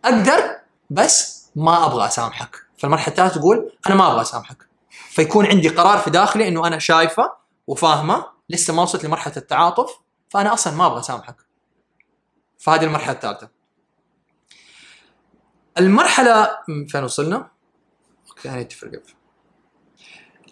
[0.06, 0.58] أقدر
[0.89, 2.56] بس ما أبغى أسامحك.
[2.78, 4.70] فالمرحلة الثالثة تقول أنا ما أبغى أسامحك.
[5.12, 7.34] فيكون عندي قرار في داخلي إنه أنا شايفة
[7.68, 9.99] وفاهمة لسه ما وصلت لمرحلة التعاطف
[10.30, 11.36] فأنا أصلا ما أبغى أسامحك
[12.59, 13.49] فهذه المرحلة الثالثة
[15.78, 16.49] المرحلة
[16.88, 17.51] فين وصلنا؟
[18.30, 19.14] أوكي to forgive.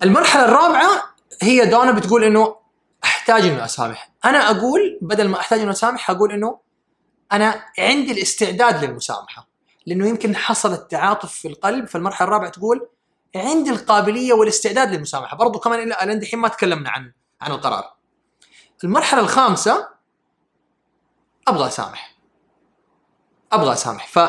[0.03, 2.55] المرحلة الرابعة هي دونا بتقول إنه
[3.03, 6.59] أحتاج إنه أسامح أنا أقول بدل ما أحتاج إنه أسامح أقول إنه
[7.31, 9.47] أنا عندي الاستعداد للمسامحة
[9.85, 12.89] لأنه يمكن حصل التعاطف في القلب فالمرحلة الرابعة تقول
[13.35, 15.37] عندي القابلية والاستعداد للمسامحة.
[15.37, 17.11] برضو كمان إلى الآن دحين ما تكلمنا عن
[17.41, 17.93] عن القرار.
[18.83, 19.89] المرحلة الخامسة
[21.47, 22.15] أبغى أسامح.
[23.51, 24.07] أبغى أسامح.
[24.07, 24.19] ف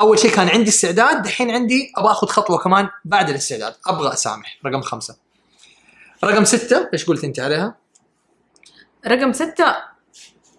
[0.00, 3.76] أول شيء كان عندي استعداد دحين عندي أبغى أخذ خطوة كمان بعد الاستعداد.
[3.86, 4.58] أبغى أسامح.
[4.66, 5.16] رقم خمسة.
[6.24, 7.74] رقم ستة إيش قلت أنت عليها؟
[9.06, 9.76] رقم ستة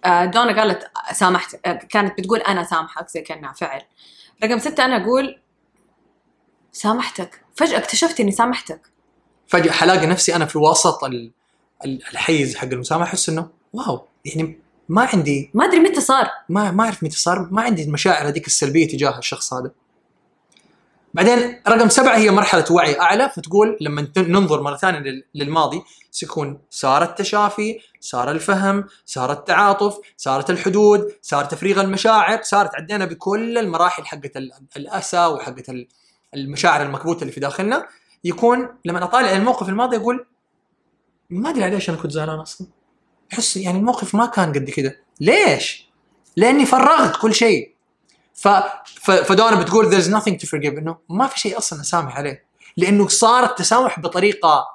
[0.04, 3.82] آه، دونا قالت سامحت آه، كانت بتقول أنا سامحك زي كأنها فعل.
[4.44, 5.40] رقم ستة أنا أقول
[6.72, 7.43] سامحتك.
[7.54, 8.80] فجأة اكتشفت إني سامحتك.
[9.48, 11.30] فجأة حلاقي نفسي أنا في وسط ال-
[11.84, 16.30] ال- الحيز حق المسامحة أحس إنه واو يعني ما عندي ما أدري متى صار.
[16.48, 19.70] ما ما أعرف متى صار ما عندي المشاعر هذيك السلبية تجاه الشخص هذا.
[21.14, 26.58] بعدين رقم سبعة هي مرحلة وعي أعلى فتقول لما ننظر مرة ثانية لل- للماضي سيكون
[26.70, 34.06] صار التشافي صار الفهم صار التعاطف صارت الحدود صار تفريغ المشاعر صارت عدينا بكل المراحل
[34.06, 35.70] حقت ال- الأسى وحقت
[36.34, 37.88] المشاعر المكبوتة اللي في داخلنا
[38.24, 40.26] يكون لما أطالع الموقف الماضي أقول
[41.30, 42.66] ما أدري ليش أنا كنت زعلان أصلا
[43.32, 45.88] أحس يعني الموقف ما كان قد كده ليش؟
[46.36, 47.74] لأني فرغت كل شيء.
[48.34, 48.48] ف...
[49.10, 52.44] فدونا بتقول there's nothing to forgive إنه ما في شيء أصلا أسامح عليه
[52.76, 54.66] لأنه صار التسامح بطريقة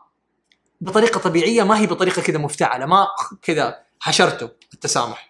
[0.82, 3.08] بطريقة طبيعية ما هي بطريقة كذا مفتعلة ما
[3.42, 5.29] كذا حشرته التسامح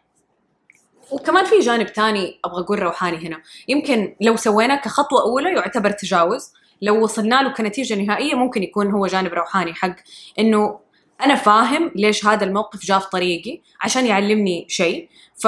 [1.11, 3.41] وكمان في جانب تاني أبغى أقول روحاني هنا.
[3.67, 6.53] يمكن لو سويناه كخطوة أولى يعتبر تجاوز.
[6.81, 9.95] لو وصلنا له كنتيجة نهائية ممكن يكون هو جانب روحاني حق
[10.39, 10.79] إنه
[11.21, 15.09] أنا فاهم ليش هذا الموقف جاء في طريقي عشان يعلمني شيء.
[15.35, 15.47] ف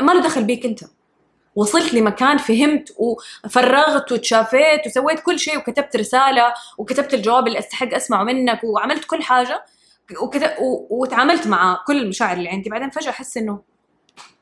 [0.00, 0.80] ما له دخل بيك أنت.
[1.54, 8.24] وصلت لمكان فهمت وفرغت وتشافيت وسويت كل شيء وكتبت رسالة وكتبت الجواب اللي أستحق أسمعه
[8.24, 9.64] منك وعملت كل حاجة
[10.22, 10.50] وكتب.
[10.90, 12.70] وتعاملت مع كل المشاعر اللي عندي.
[12.70, 13.75] بعدين فجأة أحس إنه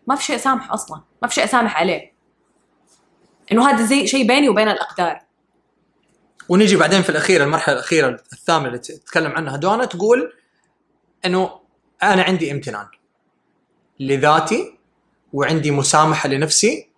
[0.07, 2.15] ما في شيء اسامح أصلا ما في شيء اسامح عليه.
[3.53, 5.21] إنه هذا زي شيء بيني وبين الأقدار.
[6.49, 9.57] ونيجي بعدين في الأخير المرحلة الأخيرة الثامنة اللي تتكلم عنها.
[9.57, 10.33] دونا تقول
[11.25, 11.61] إنه
[12.03, 12.87] أنا عندي امتنان
[14.01, 14.79] لذاتي
[15.33, 16.91] وعندي مسامحة لنفسي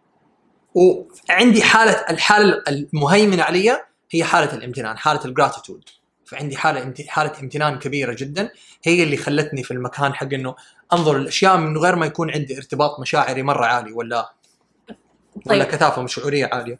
[0.74, 3.80] وعندي حالة الحالة المهيمنة علي
[4.10, 5.84] هي حالة الامتنان حالة الجراتيتود
[6.26, 8.50] فعندي حالة حالة امتنان كبيرة جدا
[8.84, 10.54] هي اللي خلتني في المكان حق إنه
[10.92, 14.32] أنظر الاشياء من غير ما يكون عندي ارتباط مشاعري مرة عالي ولا
[15.46, 15.72] ولا طيب.
[15.72, 16.78] كثافة شعوريه عالية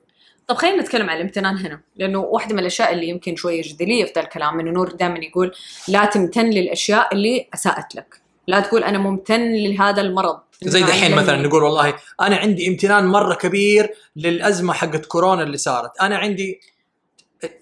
[0.48, 4.12] طب خلينا نتكلم عن الامتنان هنا لأنه واحدة من الأشياء اللي يمكن شوية جدلية في
[4.12, 5.52] ذا الكلام إنه نور دائما يقول
[5.88, 11.14] لا تمتن للأشياء اللي أساءت لك لا تقول أنا ممتن لهذا المرض زي دحين.
[11.14, 16.60] مثلا نقول والله أنا عندي امتنان مرة كبير للأزمة حقت كورونا اللي صارت أنا عندي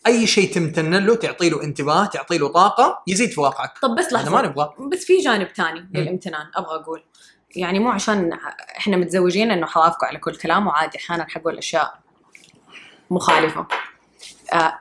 [0.06, 3.78] أي شيء تمتن له تعطي له انتباه تعطي له طاقة يزيد في واقعك.
[3.82, 4.30] طب بس لحظة.
[4.30, 7.04] ما نبغى بس في جانب تاني للامتنان أبغى أقول.
[7.56, 8.32] يعني مو عشان
[8.78, 11.98] إحنا متزوجين إنه حوافقوا على كل كلام وعادي أحيانا حقول اشياء
[13.10, 13.66] مخالفة.
[14.52, 14.78] آه،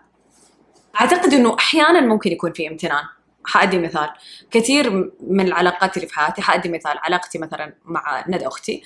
[1.02, 3.04] أعتقد إنه أحيانا ممكن يكون في امتنان.
[3.46, 4.10] حأدي مثال.
[4.52, 8.84] كثير من العلاقات اللي في حياتي حأدي مثال علاقتي مثلا مع ندى أختي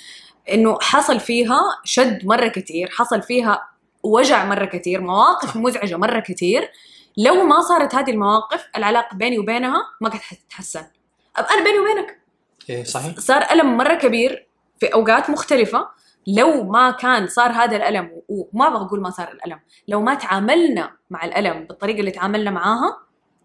[0.51, 3.70] إنه حصل فيها شد مرة كثير حصل فيها
[4.04, 6.72] وجع مرة كثير مواقف مزعجة مرة كثير.
[7.18, 10.84] لو ما صارت هذه المواقف العلاقة بيني وبينها ما كانت حتتحسن.
[11.38, 12.20] أنا بيني وبينك.
[12.70, 13.20] إيه صحيح.
[13.20, 14.48] صار ألم مرة كبير
[14.80, 15.98] في أوقات مختلفة.
[16.28, 20.91] لو ما كان صار هذا الألم وما أبغى أقول ما صار الألم لو ما تعاملنا
[21.10, 22.98] مع الألم بالطريقة اللي تعاملنا معاها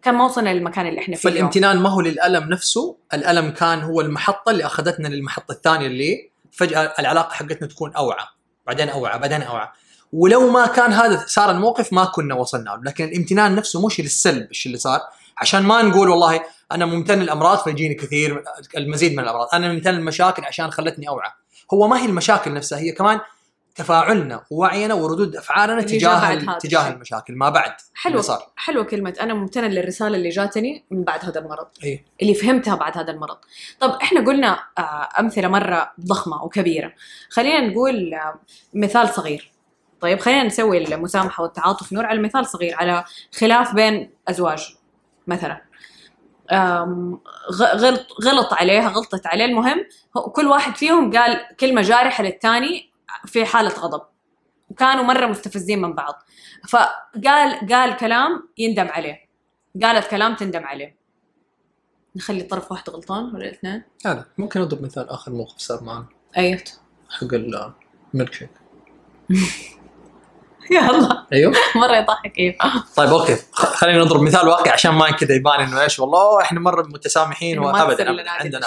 [0.03, 1.31] كان ما وصلنا للمكان اللي إحنا فيه.
[1.31, 6.95] فالامتنان ما هو للألم نفسه الألم كان هو المحطة اللي أخذتنا للمحطة الثانية اللي فجأة
[6.99, 8.27] العلاقة حقتنا تكون أوعى.
[8.67, 9.69] بعدين أوعى بعدين أوعى.
[10.13, 12.71] ولو ما كان هذا صار الموقف ما كنا وصلنا.
[12.71, 15.01] له لكن الامتنان نفسه مش للسلب الشيء اللي صار.
[15.39, 16.41] عشان ما نقول والله
[16.73, 18.45] أنا ممتن للأمراض فيجيني كثير
[18.77, 19.49] المزيد من الأمراض.
[19.55, 21.31] أنا ممتن للمشاكل عشان خلتني أوعى.
[21.75, 23.21] هو ما هي المشاكل نفسها هي كمان
[23.75, 26.89] تفاعلنا ووعينا وردود أفعالنا تجاه تجاه.
[26.89, 27.35] المشاكل.
[27.35, 28.47] ما بعد حلو اللي صار.
[28.57, 31.67] حلوة كلمة أنا ممتنة للرسالة اللي جاتني من بعد هذا المرض.
[31.85, 32.05] إيه.
[32.23, 33.37] اللي فهمتها بعد هذا المرض.
[33.81, 36.93] طب إحنا قلنا آه، أمثلة مرة ضخمة وكبيرة.
[37.31, 38.35] خلينا نقول آه،
[38.75, 39.52] مثال صغير.
[40.03, 41.93] طيب خلينا نسوي المسامحة والتعاطف.
[41.93, 43.05] نور على مثال صغير على
[43.39, 44.77] خلاف بين أزواج
[45.27, 45.63] مثلا.
[47.53, 49.45] غلط غلط عليها غلطت عليه.
[49.45, 49.87] المهم
[50.33, 52.91] كل واحد فيهم قال كلمة جارحة للثاني
[53.27, 54.03] في حالة غضب.
[54.71, 56.23] وكانوا مرة مستفزين من بعض.
[56.69, 59.29] فقال قال كلام يندم عليه.
[59.83, 61.03] قالت كلام تندم عليه.
[62.17, 66.81] نخلي طرف واحد غلطان ولا الاثنين هذا ممكن أضرب مثال آخر موقف صار معنا ايوت
[67.11, 68.51] حق الميلك شيك
[70.77, 71.27] يلا.
[71.33, 71.53] أيوه.
[71.77, 72.57] مرة يضحك أيوه.
[72.97, 73.37] طيب okay.
[73.53, 78.31] خلينا نضرب مثال واقعي عشان ما كذا يبان إنه إيش والله إحنا مرة متسامحين وابدا
[78.31, 78.67] عندنا.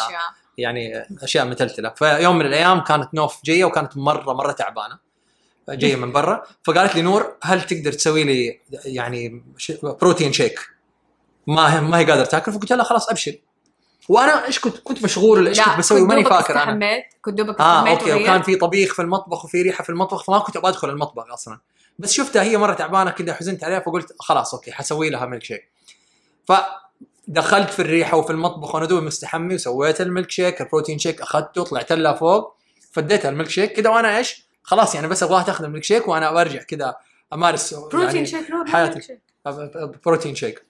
[0.57, 1.89] يعني أشياء متلتلة.
[1.89, 4.99] فيوم من الأيام كانت نوف جاية وكانت مرة مرة تعبانة.
[5.69, 6.43] جاية من برا.
[6.63, 9.43] فقالت لي نور هل تقدر تسوي لي يعني
[9.83, 10.59] protein shake؟
[11.47, 12.51] ما هي ما هي قادرة تاكل.
[12.51, 13.35] فقلت لها خلاص أبشر.
[14.09, 16.61] وأنا إيش كنت كنت مشغول ولا إيش كنت بسوي؟ ماني فاكر أنا.
[16.61, 18.13] استحميت كنت دوبك آه okay.
[18.13, 21.59] وكان في طبيخ في المطبخ وفي ريحة في المطبخ فما كنت أبغى أدخل المطبخ أصلا.
[21.99, 25.69] بس شفتها هي مرة تعبانة كذا حزنت عليها فقلت خلاص okay حسوي لها ميلك شيك
[26.47, 31.63] فدخلت في الريحة وفي المطبخ وأنا دوبي مستحمي وسويت ال milkshake ال protein shake أخذته
[31.63, 32.55] طلعت لها فوق
[32.91, 36.61] فديتها الميلك شيك كذا وأنا إيش؟ خلاص يعني بس أبغاها تاخذ الميلك شيك وأنا برجع
[36.63, 36.95] كذا
[37.33, 39.17] أمارس بروتين يعني شيك حياتي.
[40.05, 40.65] بروتين شيك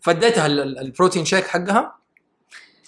[0.00, 1.96] فديتها ال- ال- البروتين شيك حقها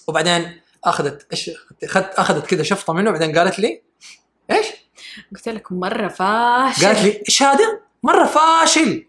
[0.06, 1.50] وبعدين أخذت إيش؟
[1.84, 3.82] أخذت اخذت كذا شفطة منه وبعدين قالت لي
[4.50, 4.66] إيش؟
[5.34, 6.86] قلت لك مرة فاشل.
[6.86, 9.06] قالت لي إيش هذا؟ مرة فاشل.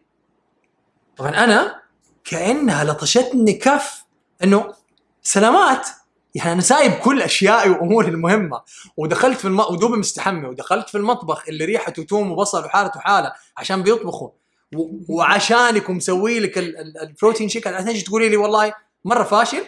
[1.17, 1.81] طبعا أنا
[2.23, 4.03] كأنها لطشتني كف
[4.43, 4.73] إنه
[5.21, 5.87] سلامات.
[6.35, 8.61] يعني أنا سايب كل أشيائي وأموري المهمة
[8.97, 9.59] ودخلت في الم...
[9.59, 14.29] ودوبي مستحمي ودخلت في المطبخ اللي ريحته توم وبصل وحالته حاله عشان بيطبخوا.
[14.75, 14.89] و...
[15.09, 16.77] وعشانك ومسوي لك ال...
[16.77, 16.97] ال...
[17.01, 17.67] ال protein shake.
[17.67, 18.73] عشان تيجي تقولي لي؟ والله
[19.05, 19.65] مرة فاشل.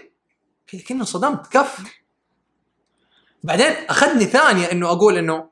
[0.87, 1.77] كأنه انصدمت كف.
[3.43, 5.49] بعدين أخذني ثانية إنه أقول إنه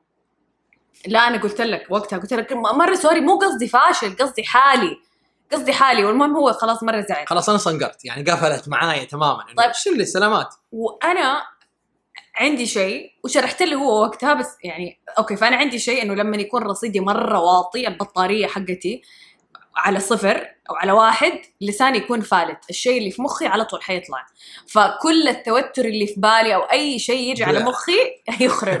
[1.06, 4.96] لا أنا قلت لك وقتها قلت لك مرة sorry مو قصدي فاشل قصدي حالي
[5.52, 7.26] قصدي حالي والمهم هو خلاص مرة زعل.
[7.26, 9.42] خلاص أنا صنقرت يعني قفلت معايا تماما.
[9.44, 9.56] طيب.
[9.56, 10.54] طيب إيش اللي سلامات.
[10.72, 11.42] وأنا
[12.36, 16.62] عندي شيء وشرحت له هو وقتها بس يعني okay فأنا عندي شيء إنه لما يكون
[16.62, 19.02] رصيدي مرة واطي البطارية حقتي
[19.76, 22.70] على صفر أو على واحد لساني يكون فالت.
[22.70, 24.26] الشيء اللي في مخي على طول حيطلع.
[24.68, 27.64] فكل التوتر اللي في بالي أو أي شيء يجي على.
[27.64, 27.98] مخي
[28.44, 28.80] يخرج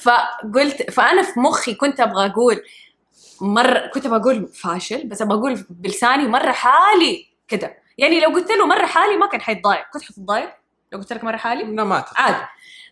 [0.00, 2.62] فقلت فأنا في مخي كنت أبغى أقول
[3.40, 7.78] مرة كنت أبغى أقول فاشل بس أبغى أقول بلساني مرة حالي كده.
[7.98, 9.84] يعني لو قلت له مرة حالي ما كان حيتضايق.
[9.92, 10.54] كنت حتتضايق؟
[10.92, 12.04] لو قلت لك مرة حالي؟ لا ما.
[12.16, 12.46] عادي.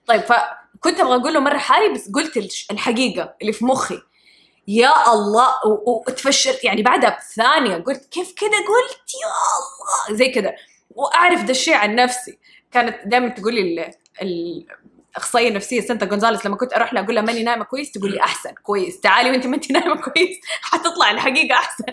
[0.07, 2.37] طيب فكنت أبغى أقول له مرة حالي بس قلت
[2.71, 4.03] الحقيقة اللي في مخي.
[4.69, 5.49] يا الله
[5.87, 6.65] وتفشلت.
[6.65, 10.19] يعني بعدها بثانية قلت كيف كذا قلت؟ يا الله.
[10.19, 10.55] زي كذا
[10.91, 12.39] وأعرف ده الشيء عن نفسي.
[12.73, 13.91] كانت دائما تقول لي
[15.13, 18.21] الاخصائيه النفسيه سانتا جونزاليس لما كنت أروح لها أقول لها ماني نايمة كويس تقول لي
[18.21, 19.01] أحسن كويس.
[19.01, 20.41] تعالي وانت ما انت نايمة كويس.
[20.73, 21.85] حتطلع الحقيقة أحسن.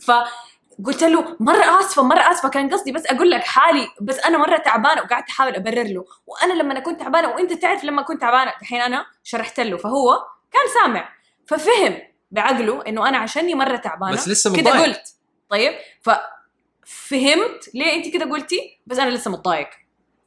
[0.00, 4.56] فقلت له مرة آسفة مرة آسفة كان قصدي بس أقول لك حالي بس أنا مرة
[4.56, 6.04] تعبانة وقعدت أحاول أبرر له.
[6.26, 9.76] وأنا لما أنا كنت تعبانة وأنت تعرف لما كنت تعبانة الحين أنا شرحت له.
[9.76, 10.18] فهو
[10.52, 11.08] كان سامع.
[11.46, 11.98] ففهم
[12.30, 14.12] بعقله إنه أنا عشاني مرة تعبانة.
[14.12, 14.86] بس لسه كده متضايق.
[14.86, 15.14] قلت.
[15.50, 19.68] طيب؟ ففهمت ليه انت كده قلتي؟ بس أنا لسه متضايق.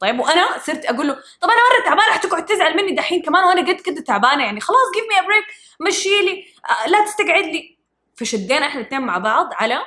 [0.04, 3.60] طيب وأنا صرت أقول له طب أنا مرة تعبانة حتقعد تزعل مني دحين كمان وأنا
[3.72, 4.60] قد كده تعبانة يعني.
[4.60, 5.44] خلاص give me break
[5.80, 7.78] مشي لي آه، لا تستقعد لي.
[8.14, 9.78] فشدينا إحنا الاثنين مع بعض على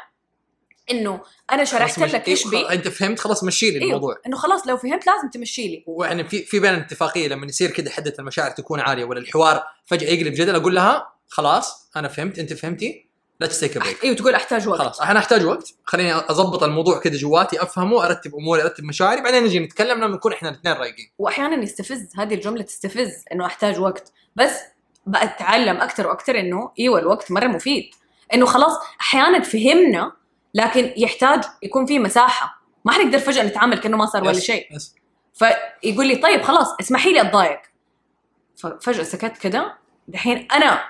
[0.91, 4.11] إنه أنا شرحت لك إيش إيه، بي أنت فهمت؟ خلاص مشي لي الموضوع.
[4.11, 5.83] أيوه إنه خلاص لو فهمت لازم تمشي لي.
[5.87, 10.09] ويعني في في بين اتفاقية لما يصير كذا حدة المشاعر تكون عالية ولا الحوار فجأة
[10.09, 13.06] يقلب جدل أقول لها خلاص أنا فهمت أنت فهمتي؟
[13.39, 14.79] لا تستيك بريك أيوه تقول أحتاج وقت.
[14.79, 15.73] خلاص أنا أحتاج وقت.
[15.85, 20.33] خليني أضبط الموضوع كذا جواتي أفهمه أرتب أموري أرتب مشاعري بعدين نجي نتكلم لما نكون
[20.33, 21.11] إحنا الاثنين رايقين.
[21.17, 24.11] واحيانا يستفز هذه الجملة تستفز إنه أحتاج وقت.
[24.35, 24.59] بس
[25.07, 27.95] بتعلم أكثر وأكثر إنه إيوه الوقت مرة مفيد.
[28.33, 30.11] إنه خلاص أحيانا فهمنا
[30.53, 32.61] لكن يحتاج يكون في مساحة.
[32.85, 34.67] ما حنقدر فجأة نتعامل كأنه ما صار ولا شيء.
[35.33, 37.59] فيقول لي طيب خلاص اسمحي لي أتضايق.
[38.57, 39.77] ففجأة سكت كده.
[40.07, 40.83] دحين أنا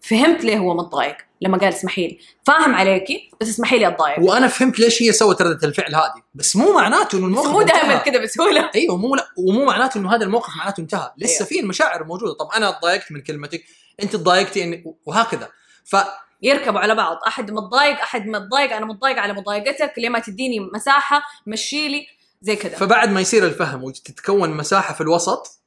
[0.00, 1.16] فهمت ليه هو متضايق.
[1.40, 2.18] لما قال اسمحي لي.
[2.46, 4.20] فاهم عليكي بس اسمحي لي أتضايق.
[4.20, 6.22] وأنا فهمت ليش هي سوت ردة الفعل هذه.
[6.34, 7.98] بس مو معناته إنه الموقف مو دائما.
[7.98, 11.12] كده بسهوله أيوه مو لا ومو معناته إنه هذا الموقف معناته انتهى.
[11.18, 11.48] لسه أيوه.
[11.48, 12.32] في المشاعر موجودة.
[12.32, 13.64] طب أنا تضايقت من كلمتك
[14.02, 15.48] أنت تضايقتي إن وهكذا.
[15.84, 15.96] ف
[16.42, 17.16] يركبوا على بعض.
[17.26, 19.92] أحد متضايق أحد متضايق أنا متضايق على مضايقتك.
[19.98, 22.06] ليه ما تديني مساحة؟ مشي لي.
[22.42, 22.76] زي كذا.
[22.76, 25.60] فبعد ما يصير الفهم وتتكون مساحة في الوسط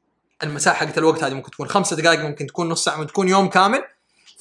[0.44, 3.50] المساحة حقت الوقت هذه ممكن تكون خمسة دقائق ممكن تكون نص ساعة ممكن تكون يوم
[3.50, 3.84] كامل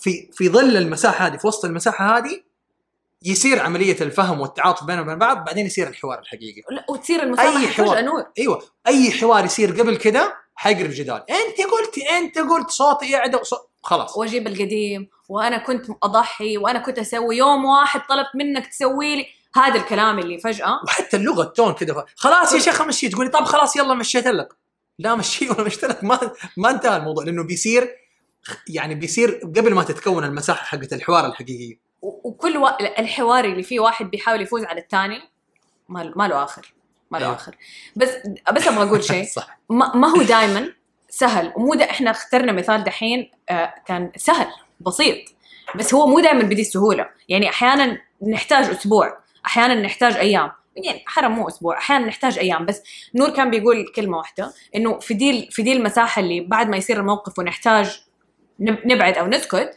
[0.01, 2.41] في في ظل المساحة هذه في وسط المساحة هذه
[3.23, 6.63] يصير عملية الفهم والتعاطف بيننا وبين بعض بعدين يصير الحوار الحقيقي.
[6.71, 8.01] لا، وتصير المسامحه أي حوار.
[8.03, 8.25] نور.
[8.39, 8.63] أيوه.
[8.87, 11.23] أي حوار يصير قبل كده حيقلب جدال.
[11.31, 14.17] أنت قلتي أنت قلت صوتي يعدى وصوت خلاص.
[14.17, 19.27] واجيب القديم وأنا كنت أضحي وأنا كنت أسوي يوم واحد طلبت منك تسوي لي
[19.57, 20.81] هذا الكلام اللي فجأة.
[20.85, 24.49] وحتى اللغة التون كذا خلاص يا شيخ مشي تقولي طب خلاص يلا مشيت لك.
[24.99, 26.05] لا مشي ولا مشيت لك.
[26.05, 26.21] ما
[26.57, 28.00] ما انتهى الموضوع لأنه بيصير
[28.69, 32.69] يعني بيصير قبل ما تتكون المساحة حقت الحوار الحقيقيه وكل و...
[32.99, 35.21] الحوار اللي فيه واحد بيحاول يفوز على الثاني
[35.89, 36.75] ما ما له آخر
[37.11, 37.37] ما له أيوه.
[37.37, 37.57] آخر.
[37.97, 38.09] بس
[38.53, 39.25] بس أبغى أقول شيء.
[39.37, 39.59] صح.
[39.71, 40.73] ما, ما هو دائما
[41.09, 41.53] سهل.
[41.57, 44.47] ومو ده إحنا اخترنا مثال دحين آه كان سهل
[44.81, 45.17] بسيط.
[45.75, 47.07] بس هو مو دائما بدي السهولة.
[47.29, 50.51] يعني أحيانا نحتاج أسبوع أحيانا نحتاج أيام.
[50.77, 52.67] يعني حرام مو أسبوع أحيانا نحتاج أيام.
[52.67, 52.83] بس
[53.15, 57.01] نور كان بيقول كلمة واحدة إنه في دي في دي المساحة اللي بعد ما يصير
[57.01, 58.01] الموقف ونحتاج
[58.61, 59.77] نبعد أو نسكت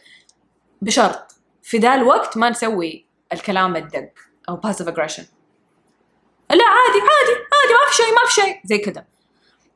[0.82, 1.32] بشرط
[1.62, 4.10] في ذا الوقت ما نسوي الكلام الدق
[4.48, 5.26] أو passive aggression
[6.50, 9.04] لا عادي عادي عادي ما في شيء ما في شيء زي كذا.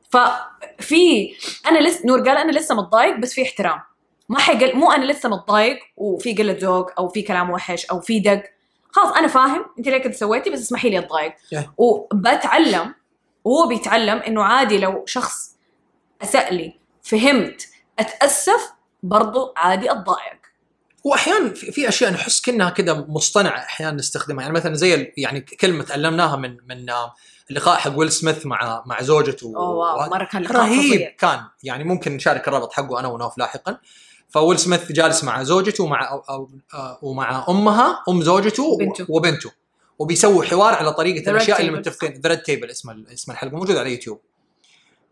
[0.09, 1.35] ففي
[1.67, 3.81] أنا لسه نور قال أنا لسه متضايق بس في احترام.
[4.29, 8.19] ما حيقل مو أنا لسه متضايق وفي قلة ذوق أو في كلام وحش أو في
[8.19, 8.43] دق.
[8.91, 11.33] خلاص أنا فاهم أنت ليه كذا سويتي بس اسمحي لي أتضايق.
[11.55, 11.63] Yeah.
[11.77, 12.95] وبتعلم
[13.43, 15.57] وهو بيتعلم إنه عادي لو شخص
[16.21, 17.67] اساء لي فهمت
[17.99, 18.73] أتأسف
[19.03, 20.39] برضو عادي أتضايق.
[21.03, 24.41] وأحيانا في, في أشياء نحس كأنها كذا مصطنعة أحيانا نستخدمها.
[24.41, 27.13] يعني مثلا زي يعني كلمة تعلمناها من من آه،
[27.49, 29.53] اللقاء حق ويل سميث مع مع زوجته.
[29.55, 30.09] أوه wow.
[30.09, 31.09] مرة كان لقاء رهيب فظيع.
[31.09, 31.41] كان.
[31.63, 33.77] يعني ممكن نشارك الرابط حقه أنا ونوف لاحقا.
[34.29, 39.05] فويل سميث جالس مع زوجته ومع أو أو آه، ومع أمها أم زوجته وبنته.
[39.09, 39.51] وبنته.
[39.99, 41.71] وبيسووا حوار على طريقة الأشياء اللي.
[41.71, 44.21] متفقين the red table اسم اسم الحلقة موجود على يوتيوب.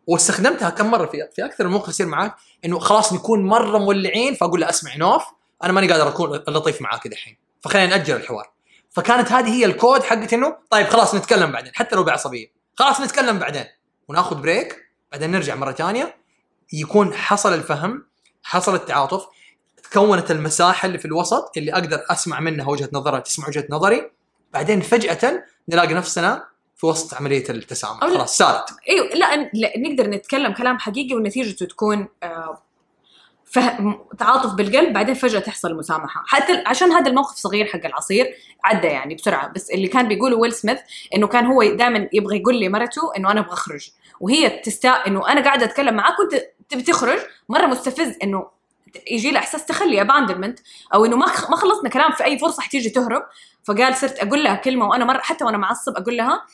[0.07, 2.35] واستخدمتها كم مرة في في أكثر من موقف يصير معاك
[2.65, 5.23] إنه خلاص نكون مرة مولعين فأقول له أسمع نوف
[5.63, 8.51] أنا ماني قادر أكون لطيف معاك دحين فخلينا ناجل الحوار.
[8.89, 12.47] فكانت هذه هي الكود حقت إنه طيب خلاص نتكلم بعدين حتى لو بعصبية.
[12.75, 13.65] خلاص نتكلم بعدين.
[14.07, 14.75] ونأخذ بريك
[15.11, 16.17] بعدين نرجع مرة ثانية
[16.73, 18.05] يكون حصل الفهم
[18.43, 19.25] حصل التعاطف
[19.83, 24.11] تكونت المساحة اللي في الوسط اللي أقدر أسمع منها وجهة نظرها تسمع وجهة نظري.
[24.53, 26.47] بعدين فجأة نلاقي نفسنا
[26.77, 27.99] في وسط عملية التسامح.
[27.99, 32.61] خلاص صارت إيوه لا, لا نقدر نتكلم كلام حقيقي ونتيجته تكون آه،
[33.45, 36.23] فهم تعاطف بالقلب بعدين فجأة تحصل مسامحة.
[36.27, 39.47] حتى عشان هذا الموقف صغير حق العصير عدى يعني بسرعة.
[39.47, 40.79] بس اللي كان بيقوله ويل سميث
[41.15, 43.89] إنه كان هو دائما يبغى يقول لمرته إنه أنا أبغى أخرج.
[44.19, 47.19] وهي تستا إنه أنا قاعدة أتكلم معاك وأنت تبي تخرج.
[47.49, 48.47] مرة مستفز إنه
[49.11, 50.59] يجي له إحساس تخلي اباندمنت
[50.93, 53.23] أو إنه ما ما خلصنا كلام في أي فرصة حتيجي تهرب.
[53.63, 56.45] فقال صرت أقول لها كلمة وأنا مرة حتى وأنا معصب أقول لها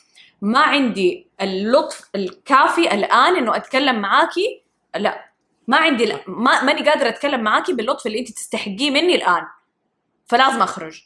[0.42, 4.62] ما عندي اللطف الكافي الآن إنه أتكلم معاكي.
[4.96, 5.30] لا
[5.68, 9.42] ما عندي لا ما ماني قادرة أتكلم معاكي باللطف اللي أنت تستحقيه مني الآن.
[10.26, 11.02] فلازم أخرج.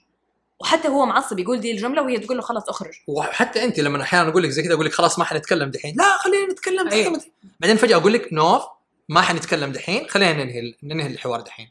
[0.60, 2.94] وحتى هو معصب يقول دي الجملة وهي تقول له خلاص أخرج.
[3.06, 5.94] وحتى أنت لما أحيانا أقول لك زي كذا أقول لك خلاص ما حنتكلم دحين.
[5.98, 6.88] لا خلينا نتكلم.
[6.88, 7.20] دحين.
[7.60, 8.62] بعدين فجأة أقول لك نوف
[9.08, 11.70] ما حنتكلم دحين خلينا ننهي ننهي الحوار دحين.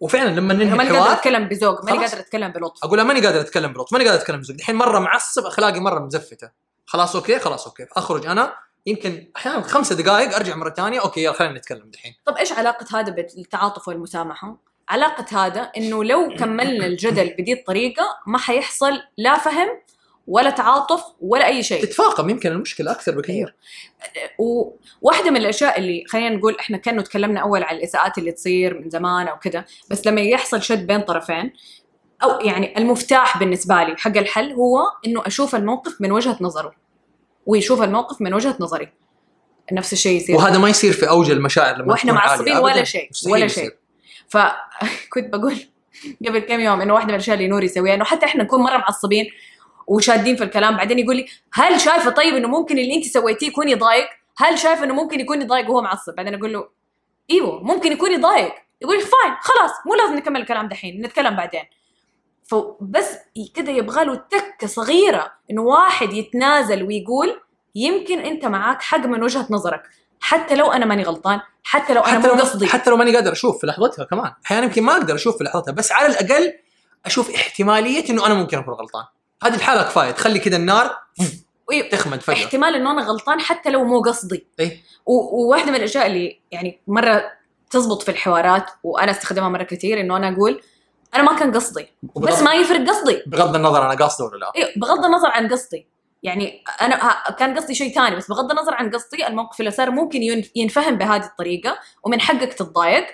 [0.00, 1.98] وفعلا لما ننهي ماني الحوار أتكلم بذوق ماني.
[1.98, 2.84] قادرة أتكلم بلطف.
[2.84, 6.67] أقول ماني قادر أتكلم بلطف ماني قادر أتكلم بذوق دحين مرة معصب اخلاقي مرة مزفته.
[6.88, 7.86] خلاص okay خلاص okay.
[7.96, 8.54] أخرج أنا.
[8.86, 11.00] يمكن أحيانا خمسة دقائق أرجع مرة ثانية.
[11.00, 12.14] okay يلا خلينا نتكلم دحين.
[12.26, 14.56] طب إيش علاقة هذا بالتعاطف والمسامحة؟
[14.88, 19.68] علاقة هذا إنه لو كملنا الجدل بدي الطريقة ما حيحصل لا فهم
[20.26, 21.82] ولا تعاطف ولا أي شيء.
[21.82, 23.54] تتفاقم يمكن المشكلة أكثر بكثير.
[24.38, 28.90] وواحده من الأشياء اللي خلينا نقول إحنا كأنه تكلمنا أول على الإساءات اللي تصير من
[28.90, 31.52] زمان أو كذا بس لما يحصل شد بين طرفين
[32.22, 36.72] أو يعني المفتاح بالنسبة لي حق الحل هو إنه أشوف الموقف من وجهة نظره
[37.46, 38.88] ويشوف الموقف من وجهة نظري
[39.72, 42.12] نفس الشيء يصير وهذا ما يصير في أوج المشاعر لما وإحنا.
[42.12, 42.56] معصبين.
[42.56, 43.46] ولا شيء ولا.
[43.46, 43.70] شيء
[44.28, 45.56] فكنت بقول
[46.26, 48.76] قبل كم يوم إنه واحدة من الأشياء اللي نور يسويها إنه حتى إحنا نكون مرة
[48.76, 49.30] معصبين
[49.86, 53.68] وشادين في الكلام بعدين يقول لي هل شايفة طيب إنه ممكن اللي أنت سويتيه يكون
[53.68, 56.68] يضايق؟ هل شايفة إنه ممكن يكون يضايق وهو معصب؟ بعدين أقول له
[57.30, 58.52] إيوه ممكن يكون يضايق
[58.82, 61.62] يقول لي فاين خلاص مو لازم نكمل الكلام دحين نتكلم بعدين
[62.48, 63.08] فبس
[63.54, 67.40] كده يبغى له تكة صغيرة إنه واحد يتنازل ويقول
[67.74, 69.82] يمكن أنت معاك حق من وجهة نظرك
[70.20, 72.66] حتى لو أنا ماني غلطان حتى لو أنا حتى مو قصدي.
[72.66, 74.32] حتى لو ماني قادر أشوف في لحظتها كمان.
[74.46, 76.52] أحيانا يمكن ما أقدر أشوف في لحظتها بس على الأقل
[77.06, 79.04] أشوف احتمالية إنه أنا ممكن أكون غلطان.
[79.42, 80.96] هذه الحالة كفاية تخلي كذا النار
[81.90, 82.44] تخمد فجأة.
[82.44, 84.46] احتمال إنه أنا غلطان حتى لو مو قصدي.
[85.06, 87.22] و- وواحدة من الأشياء اللي يعني مرة
[87.70, 90.60] تزبط في الحوارات وأنا أستخدمها مرة كثير إنه أنا أقول
[91.14, 91.86] أنا ما كان قصدي.
[92.16, 93.22] بس ما يفرق قصدي.
[93.26, 94.52] بغض النظر أنا قاصده ولا لا.
[94.56, 95.86] إيه بغض النظر عن قصدي.
[96.22, 96.96] يعني أنا
[97.38, 100.94] كان قصدي شيء ثاني بس بغض النظر عن قصدي الموقف اللي صار ممكن ين- ينفهم
[100.94, 103.06] بهذه الطريقة ومن حقك تتضايق.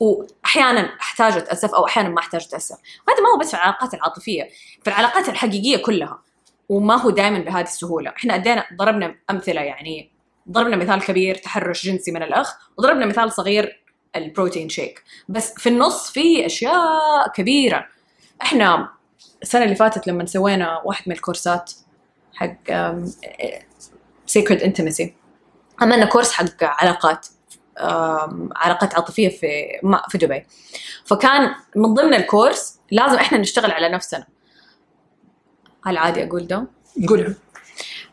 [0.00, 2.76] واحيانا أحتاج أتأسف أو أحيانا ما أحتاج أتأسف.
[3.08, 4.48] وهذا ما هو بس في العلاقات العاطفية.
[4.82, 6.22] في العلاقات الحقيقية كلها.
[6.68, 8.10] وما هو دائما بهذه السهولة.
[8.10, 10.10] إحنا أدينا ضربنا أمثلة يعني
[10.50, 13.82] ضربنا مثال كبير تحرش جنسي من الأخ وضربنا مثال صغير
[14.16, 15.02] ال protein shake.
[15.28, 17.86] بس في النص في أشياء كبيرة.
[18.42, 18.88] إحنا
[19.42, 21.72] السنة اللي فاتت لما سوينا واحد من الكورسات
[22.34, 22.56] حق
[24.26, 25.14] sacred intimacy
[25.80, 27.26] عملنا كورس حق علاقات
[28.56, 29.64] علاقات عاطفية في
[30.08, 30.46] في دبي.
[31.04, 34.26] فكان من ضمن الكورس لازم إحنا نشتغل على نفسنا.
[35.84, 36.66] هل عادي أقول ده؟
[37.08, 37.34] قول.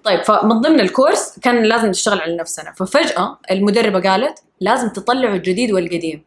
[0.04, 2.74] طيب فمن ضمن الكورس كان لازم نشتغل على نفسنا.
[2.74, 6.26] ففجأة المدربة قالت لازم تطلعوا الجديد والقديم.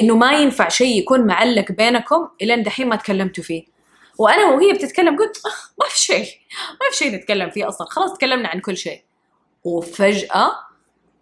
[0.00, 3.64] إنه ما ينفع شيء يكون معلق بينكم الين دحين ما تكلمتوا فيه.
[4.18, 6.26] وأنا وهي بتتكلم قلت "آه، ما في شيء
[6.80, 9.02] ما في شيء نتكلم فيه أصلا خلاص تكلمنا عن كل شيء.
[9.64, 10.52] وفجأة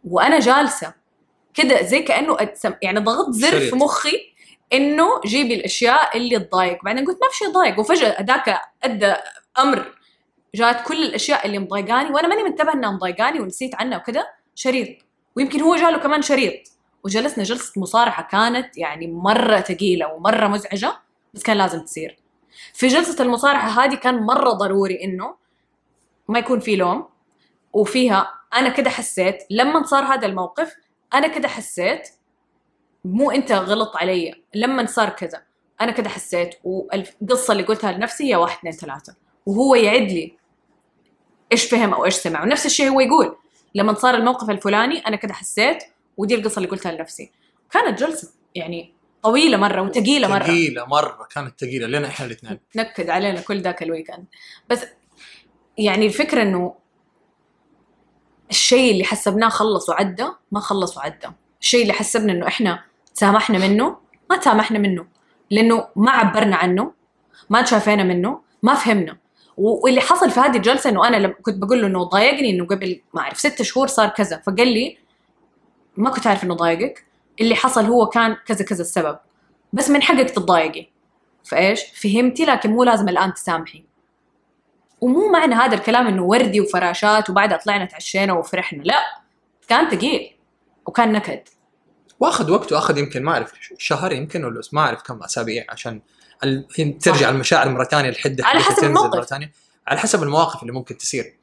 [0.05, 0.95] وأنا جالسة
[1.55, 3.61] كده زي كأنه أتسم يعني ضغطت زر.
[3.61, 4.33] في مخي
[4.73, 6.85] إنه جيبي الأشياء اللي تضايق.
[6.85, 9.15] بعدين قلت ما في شيء ضايق وفجأة ذاك أدى
[9.59, 9.93] أمر
[10.55, 14.89] جات كل الأشياء اللي مضايقاني وأنا ماني منتبه إنها مضايقاني ونسيت عنها وكذا شريط.
[15.41, 16.53] ويمكن هو جاله كمان شريط.
[17.05, 20.93] وجلسنا جلسة مصارحة كانت يعني مرة ثقيلة ومرة مزعجة
[21.35, 22.19] بس كان لازم تصير.
[22.75, 25.35] في جلسة المصارحة هذه كان مرة ضروري إنه
[26.29, 27.09] ما يكون في لوم
[27.73, 30.77] وفيها أنا كده حسيت لما صار هذا الموقف
[31.15, 32.09] أنا كده حسيت
[33.05, 35.43] مو أنت غلط علي لما صار كذا
[35.81, 36.55] أنا كده حسيت.
[36.65, 39.15] والقصة اللي قلتها لنفسي هي واحد اثنين ثلاثة.
[39.47, 40.37] وهو يعد لي
[41.53, 42.43] إيش فهم أو إيش سمع.
[42.43, 43.37] ونفس الشيء هو يقول
[43.75, 45.85] لما صار الموقف الفلاني أنا كده حسيت
[46.17, 47.33] ودي القصة اللي قلتها لنفسي.
[47.71, 50.45] كانت جلسة يعني طويلة مرة وثقيلة مرة.
[50.45, 52.61] ثقيله مرة كانت ثقيلة لنا إحنا الاثنين.
[52.77, 54.25] نكد علينا كل ذاك الويكند.
[54.71, 54.87] بس
[55.79, 56.75] يعني الفكرة إنه
[58.51, 61.29] الشيء اللي حسبناه خلص وعدى ما خلص وعدى.
[61.61, 63.97] الشيء اللي حسبنا إنه إحنا تسامحنا منه
[64.31, 65.07] ما تسامحنا منه.
[65.51, 66.93] لأنه ما عبرنا عنه
[67.51, 69.17] ما تشافينا منه ما فهمنا.
[69.61, 73.01] واللي حصل في هذه الجلسه انه أنا لما كنت بقول له إنه ضايقني إنه قبل
[73.15, 74.99] ما أعرف ست شهور صار كذا فقال لي
[75.97, 77.05] ما كنت عارف إنه ضايقك
[77.41, 79.19] اللي حصل هو كان كذا كذا السبب
[79.73, 80.87] بس من حقك تتضايقي.
[81.45, 83.85] فإيش؟ فهمتي لكن مو لازم الآن تسامحي.
[85.01, 88.99] ومو معنى هذا الكلام إنه وردي وفراشات وبعدها طلعنا تعشينا وفرحنا لا
[89.69, 90.37] كان ثقيل
[90.87, 91.43] وكان نكد.
[92.21, 96.01] واخذ وقته اخذ يمكن ما أعرف شهر يمكن ولا ما أعرف كم أسابيع عشان.
[97.01, 99.15] ترجع المشاعر مرة ثانية الحده على حسب الموقف.
[99.17, 99.53] مرة ثانية
[99.87, 101.35] على حسب المواقف اللي ممكن تصير.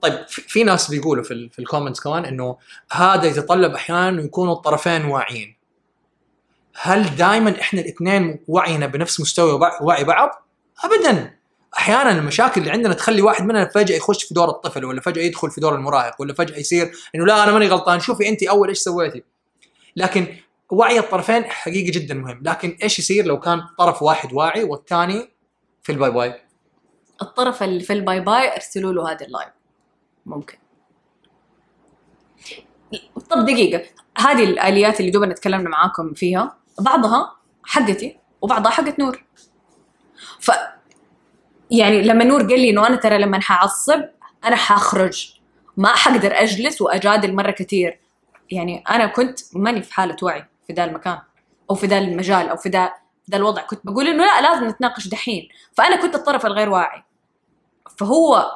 [0.00, 1.50] طيب في, ناس بيقولوا في, ال...
[1.50, 2.56] في الكومنتس كمان إنه
[2.92, 5.56] هذا يتطلب أحيانا انه يكونوا الطرفين واعيين.
[6.80, 10.46] هل دائما إحنا الاثنين وعينا بنفس مستوى وع- وعي بعض؟
[10.84, 11.36] ابدا.
[11.78, 15.50] أحيانا المشاكل اللي عندنا تخلي واحد مننا فجأة يخش في دور الطفل ولا فجأة يدخل
[15.50, 18.78] في دور المراهق ولا فجأة يصير إنه لا أنا ماني غلطان شوفي انت أول إيش
[18.78, 19.22] سويتي.
[19.96, 20.26] لكن
[20.70, 22.42] وعي الطرفين حقيقي جدا مهم.
[22.44, 25.32] لكن إيش يصير لو كان طرف واحد واعي والثاني
[25.82, 26.34] في ال bye bye؟
[27.22, 29.48] الطرف اللي في ال bye bye ارسلوا له هذا ال live.
[30.26, 30.58] ممكن.
[33.30, 33.84] طب دقيقة.
[34.18, 39.24] هذه الآليات اللي دوبنا تكلمنا معاكم فيها بعضها حقتي وبعضها حقت نور.
[40.40, 40.50] ف
[41.70, 44.04] يعني لما نور قال لي إنه أنا ترى لما حعصب
[44.44, 45.34] أنا حأخرج.
[45.76, 48.00] ما حقدر أجلس وأجادل مرة كثير.
[48.50, 50.44] يعني أنا كنت ماني في حالة وعي.
[50.66, 51.18] في ذا المكان
[51.70, 52.92] أو في ذا المجال أو في ذا
[53.30, 53.62] ذا الوضع.
[53.62, 55.48] كنت بقول إنه لا لازم نتناقش دحين.
[55.72, 57.02] فأنا كنت الطرف الغير واعي.
[57.98, 58.50] فهو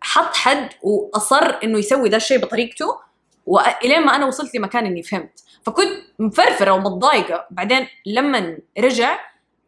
[0.00, 3.00] حط حد وأصر إنه يسوي ذا الشيء بطريقته
[3.46, 5.44] وإلين ما أنا وصلت لمكان إني فهمت.
[5.62, 5.88] فكنت
[6.18, 7.46] مفرفرة ومتضايقة.
[7.50, 9.18] بعدين لما رجع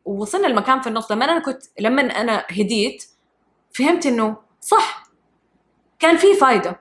[0.05, 3.05] ووصلنا المكان في النص لما أنا كنت لما أنا هديت
[3.73, 5.05] فهمت إنه صح.
[5.99, 6.81] كان في فايدة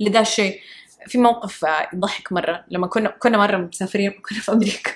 [0.00, 0.60] لذا الشيء.
[1.06, 4.90] في موقف يضحك مرة لما كنا كنا مرة مسافرين كنا في أمريكا.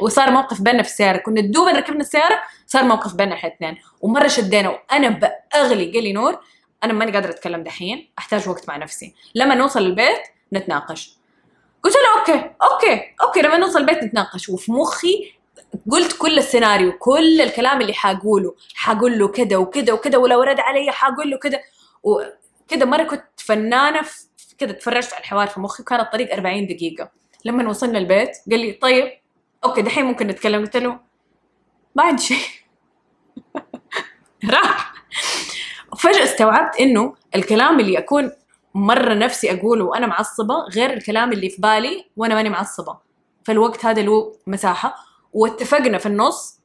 [0.00, 1.16] وصار موقف بيننا في السيارة.
[1.16, 6.12] كنا دوبا ركبنا السيارة صار موقف بيننا إحنا الاثنين ومرة شدينا وأنا بأغلي قال لي
[6.12, 6.38] نور.
[6.84, 9.14] أنا ماني قادرة أتكلم دحين أحتاج وقت مع نفسي.
[9.34, 10.22] لما نوصل البيت
[10.52, 11.16] نتناقش.
[11.82, 14.48] قلت له okay okay okay لما نوصل البيت نتناقش.
[14.48, 15.32] وفي مخي
[15.90, 18.54] قلت كل السيناريو كل الكلام اللي حقوله.
[18.74, 21.60] حقول له كذا وكذا وكذا ولو رد علي حقول له كذا
[22.02, 24.27] وكذا مرة كنت فنانة في
[24.58, 27.10] كذا تفرجت على الحوار في مخي وكان الطريق 40 دقيقة.
[27.44, 29.12] لما وصلنا البيت قال لي طيب
[29.64, 30.60] okay دحين ممكن نتكلم.
[30.60, 31.00] قلت له
[31.94, 32.46] ما عندي شيء.
[34.50, 34.94] راح.
[35.98, 38.32] فجأة استوعبت إنه الكلام اللي أكون
[38.74, 42.98] مرة نفسي أقوله وأنا معصبة غير الكلام اللي في بالي وأنا ماني معصبة.
[43.44, 44.94] فالوقت هذا له مساحة.
[45.32, 46.60] واتفقنا في النص.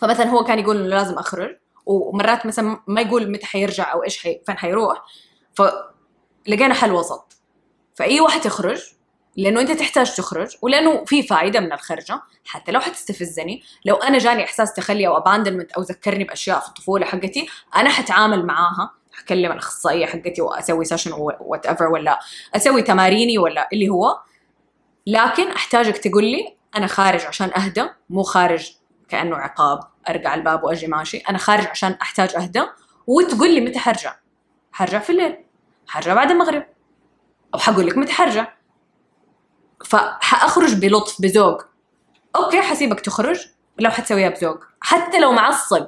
[0.00, 1.56] فمثلا هو كان يقول إنه لازم أخرج.
[1.86, 4.40] ومرات مثلا ما يقول متى حيرجع أو إيش حي...
[4.46, 5.02] فين حيروح.
[6.46, 7.36] فلقينا حل وسط.
[7.94, 8.82] فأي واحد يخرج
[9.36, 12.22] لأنه أنت تحتاج تخرج ولأنه في فائدة من الخرجة.
[12.44, 17.06] حتى لو حتستفزني لو أنا جاني إحساس تخلي أو اباندمنت أو ذكرني بأشياء في الطفولة
[17.06, 18.90] حقتي أنا حتعامل معاها.
[19.12, 22.18] حكلم الأخصائية حقتي وأسوي session whatever ولا
[22.56, 24.18] أسوي تماريني ولا اللي هو.
[25.06, 28.72] لكن أحتاجك تقول لي أنا خارج عشان أهدى مو خارج
[29.08, 31.18] كأنه عقاب ارجع الباب وأجي ماشي.
[31.18, 32.62] أنا خارج عشان أحتاج أهدى
[33.06, 34.16] وتقول لي متى حرجع.
[34.72, 35.43] حرجع في الليل.
[35.86, 36.66] حرجع بعد المغرب.
[37.54, 38.52] أو حقول لك متى حرجع
[39.84, 41.64] فحأخرج بلطف بذوق.
[42.36, 43.46] okay حسيبك تخرج
[43.78, 44.64] لو حتسويها بذوق.
[44.80, 45.86] حتى لو معصب.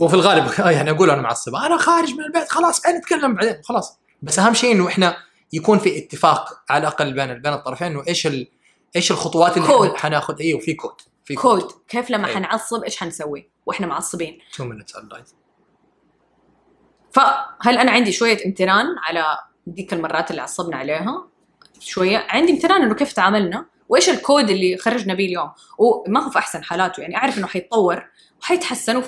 [0.00, 1.54] وفي الغالب آه يعني أقول أنا معصب.
[1.54, 3.98] أنا خارج من البيت خلاص نتكلم بعدين خلاص.
[4.22, 5.16] بس أهم شيء إنه إحنا
[5.52, 8.48] يكون في اتفاق على الأقل بين بين الطرفين إنه إيش ال...
[8.96, 9.96] إيش الخطوات اللي كود.
[9.96, 11.72] حناخذ إيوه في كود في كود.
[11.88, 12.34] كيف لما أي.
[12.34, 14.38] حنعصب إيش حنسوي؟ وإحنا معصبين.
[14.54, 14.96] 2 minutes
[17.14, 19.24] فهل أنا عندي شوية امتنان على
[19.66, 21.26] ديك المرات اللي عصبنا عليها؟
[21.80, 22.26] شوية.
[22.28, 26.64] عندي امتنان إنه كيف تعاملنا؟ وإيش الكود اللي خرجنا به اليوم؟ وما هو في أحسن
[26.64, 27.00] حالاته.
[27.00, 28.04] يعني أعرف إنه حيتطور
[28.42, 29.02] وحيتحسن.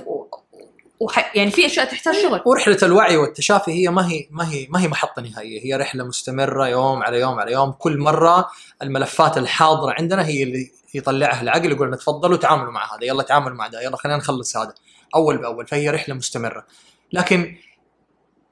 [1.00, 1.36] وح...
[1.36, 2.42] يعني في أشياء تحتاج شغل.
[2.46, 5.64] ورحله الوعي والتشافي هي ما هي ما هي ما هي محطة نهائية.
[5.64, 7.72] هي رحلة مستمرة يوم على يوم على يوم.
[7.72, 8.48] كل مرة
[8.82, 13.56] الملفات الحاضرة عندنا هي اللي يطلعها العقل يقول لنا تفضلوا تعاملوا مع هذا يلا تعاملوا
[13.56, 14.74] مع ده يلا خلينا نخلص هذا
[15.14, 15.66] أول بأول.
[15.66, 16.66] فهي رحلة مستمرة.
[17.12, 17.56] لكن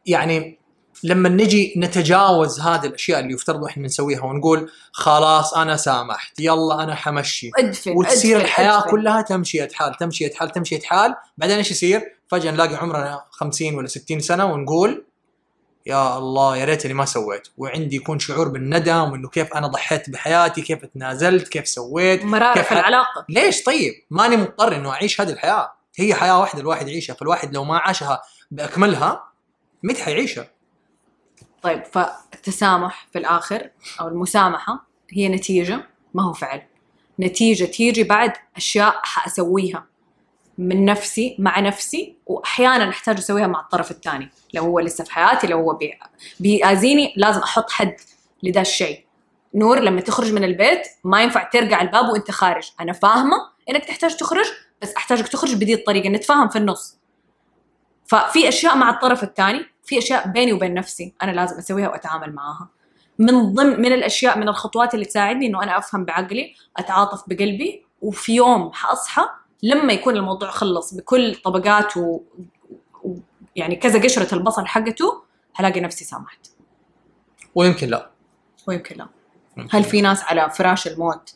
[0.07, 0.59] يعني
[1.02, 6.94] لما نجي نتجاوز هذه الأشياء اللي يفترض إحنا نسويها ونقول خلاص أنا سامحت يلا أنا
[6.94, 7.50] حمشي.
[7.59, 8.90] ادفن وتصير أدفن، الحياة أدفن.
[8.90, 13.86] كلها تمشية حال تمشية حال تمشية حال بعدين إيش يصير؟ فجأة نلاقي عمرنا 50 ولا
[13.86, 15.05] 60 سنة ونقول
[15.86, 17.48] يا الله يا ريتني ما سويت.
[17.59, 22.66] وعندي يكون شعور بالندم وإنه كيف أنا ضحيت بحياتي كيف تنازلت كيف سويت مرارة كيف
[22.66, 23.24] في العلاقة.
[23.28, 25.72] ليش؟ طيب ماني مضطر إنه أعيش هذه الحياة.
[25.96, 29.34] هي حياة واحدة الواحد يعيشها فالواحد لو ما عاشها بأكملها
[29.85, 30.51] متى حيعيشها؟
[31.62, 33.70] طيب فالتسامح في الآخر
[34.01, 36.62] أو المسامحة هي نتيجة ما هو فعل.
[37.20, 39.87] نتيجة تيجي بعد أشياء حأسويها
[40.59, 44.30] من نفسي مع نفسي وأحيانا أحتاج أسويها مع الطرف الثاني.
[44.55, 45.99] لو هو لسه في حياتي لو هو بي-
[46.41, 47.97] بيأذيني لازم أحط حد
[48.43, 49.05] لذا الشيء.
[49.55, 52.70] نور لما تخرج من البيت ما ينفع ترجع الباب وأنت خارج.
[52.80, 53.37] أنا فاهمة
[53.70, 54.47] إنك تحتاج تخرج
[54.82, 56.99] بس أحتاجك تخرج بدي الطريقة نتفاهم في النص.
[58.07, 62.68] ففي أشياء مع الطرف الثاني في أشياء بيني وبين نفسي أنا لازم أسويها وأتعامل معاها.
[63.18, 68.35] من ضمن من الاشياء من الخطوات اللي تساعدني إنه أنا أفهم بعقلي أتعاطف بقلبي وفي
[68.35, 69.22] يوم حأصحى
[69.62, 72.20] لما يكون الموضوع خلص بكل طبقات و...
[73.05, 73.14] و...
[73.57, 75.22] يعني كذا قشرة البصل حقته
[75.55, 76.47] هلاقي نفسي سامحت.
[77.55, 78.11] ويمكن لا.
[78.66, 79.09] ويمكن لا.
[79.57, 81.35] يمكن هل في ناس على فراش الموت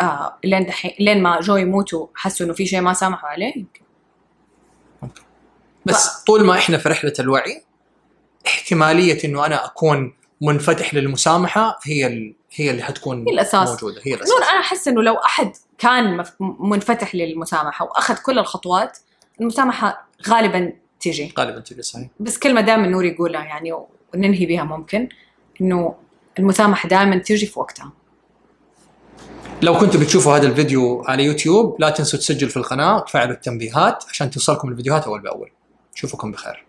[0.00, 3.85] آه لين دحين لين ما جو يموتوا حسوا إنه في شيء ما سامحوا عليه؟ يمكن.
[5.86, 7.62] بس طول ما إحنا في رحلة الوعي
[8.46, 12.34] احتمالية إنه أنا أكون منفتح للمسامحة هي ال...
[12.54, 13.68] هي اللي حتكون هي الأساس.
[13.68, 18.98] موجودة هي نور الاساس أنا أحس إنه لو أحد كان منفتح للمسامحة وأخذ كل الخطوات
[19.40, 21.34] المسامحة غالبا تجي.
[21.38, 22.08] غالبا تجي صحيح.
[22.20, 23.72] بس كلمة دائما نور يقولها يعني
[24.14, 25.08] وننهي بها ممكن
[25.60, 25.94] إنه
[26.38, 27.92] المسامحة دائما تجي في وقتها.
[29.62, 34.30] لو كنتوا بتشوفوا هذا الفيديو على يوتيوب لا تنسوا تسجلوا في القناة وتفعلوا التنبيهات عشان
[34.30, 35.50] توصلكم الفيديوهات أول بأول.
[35.96, 36.65] اشوفكم بخير.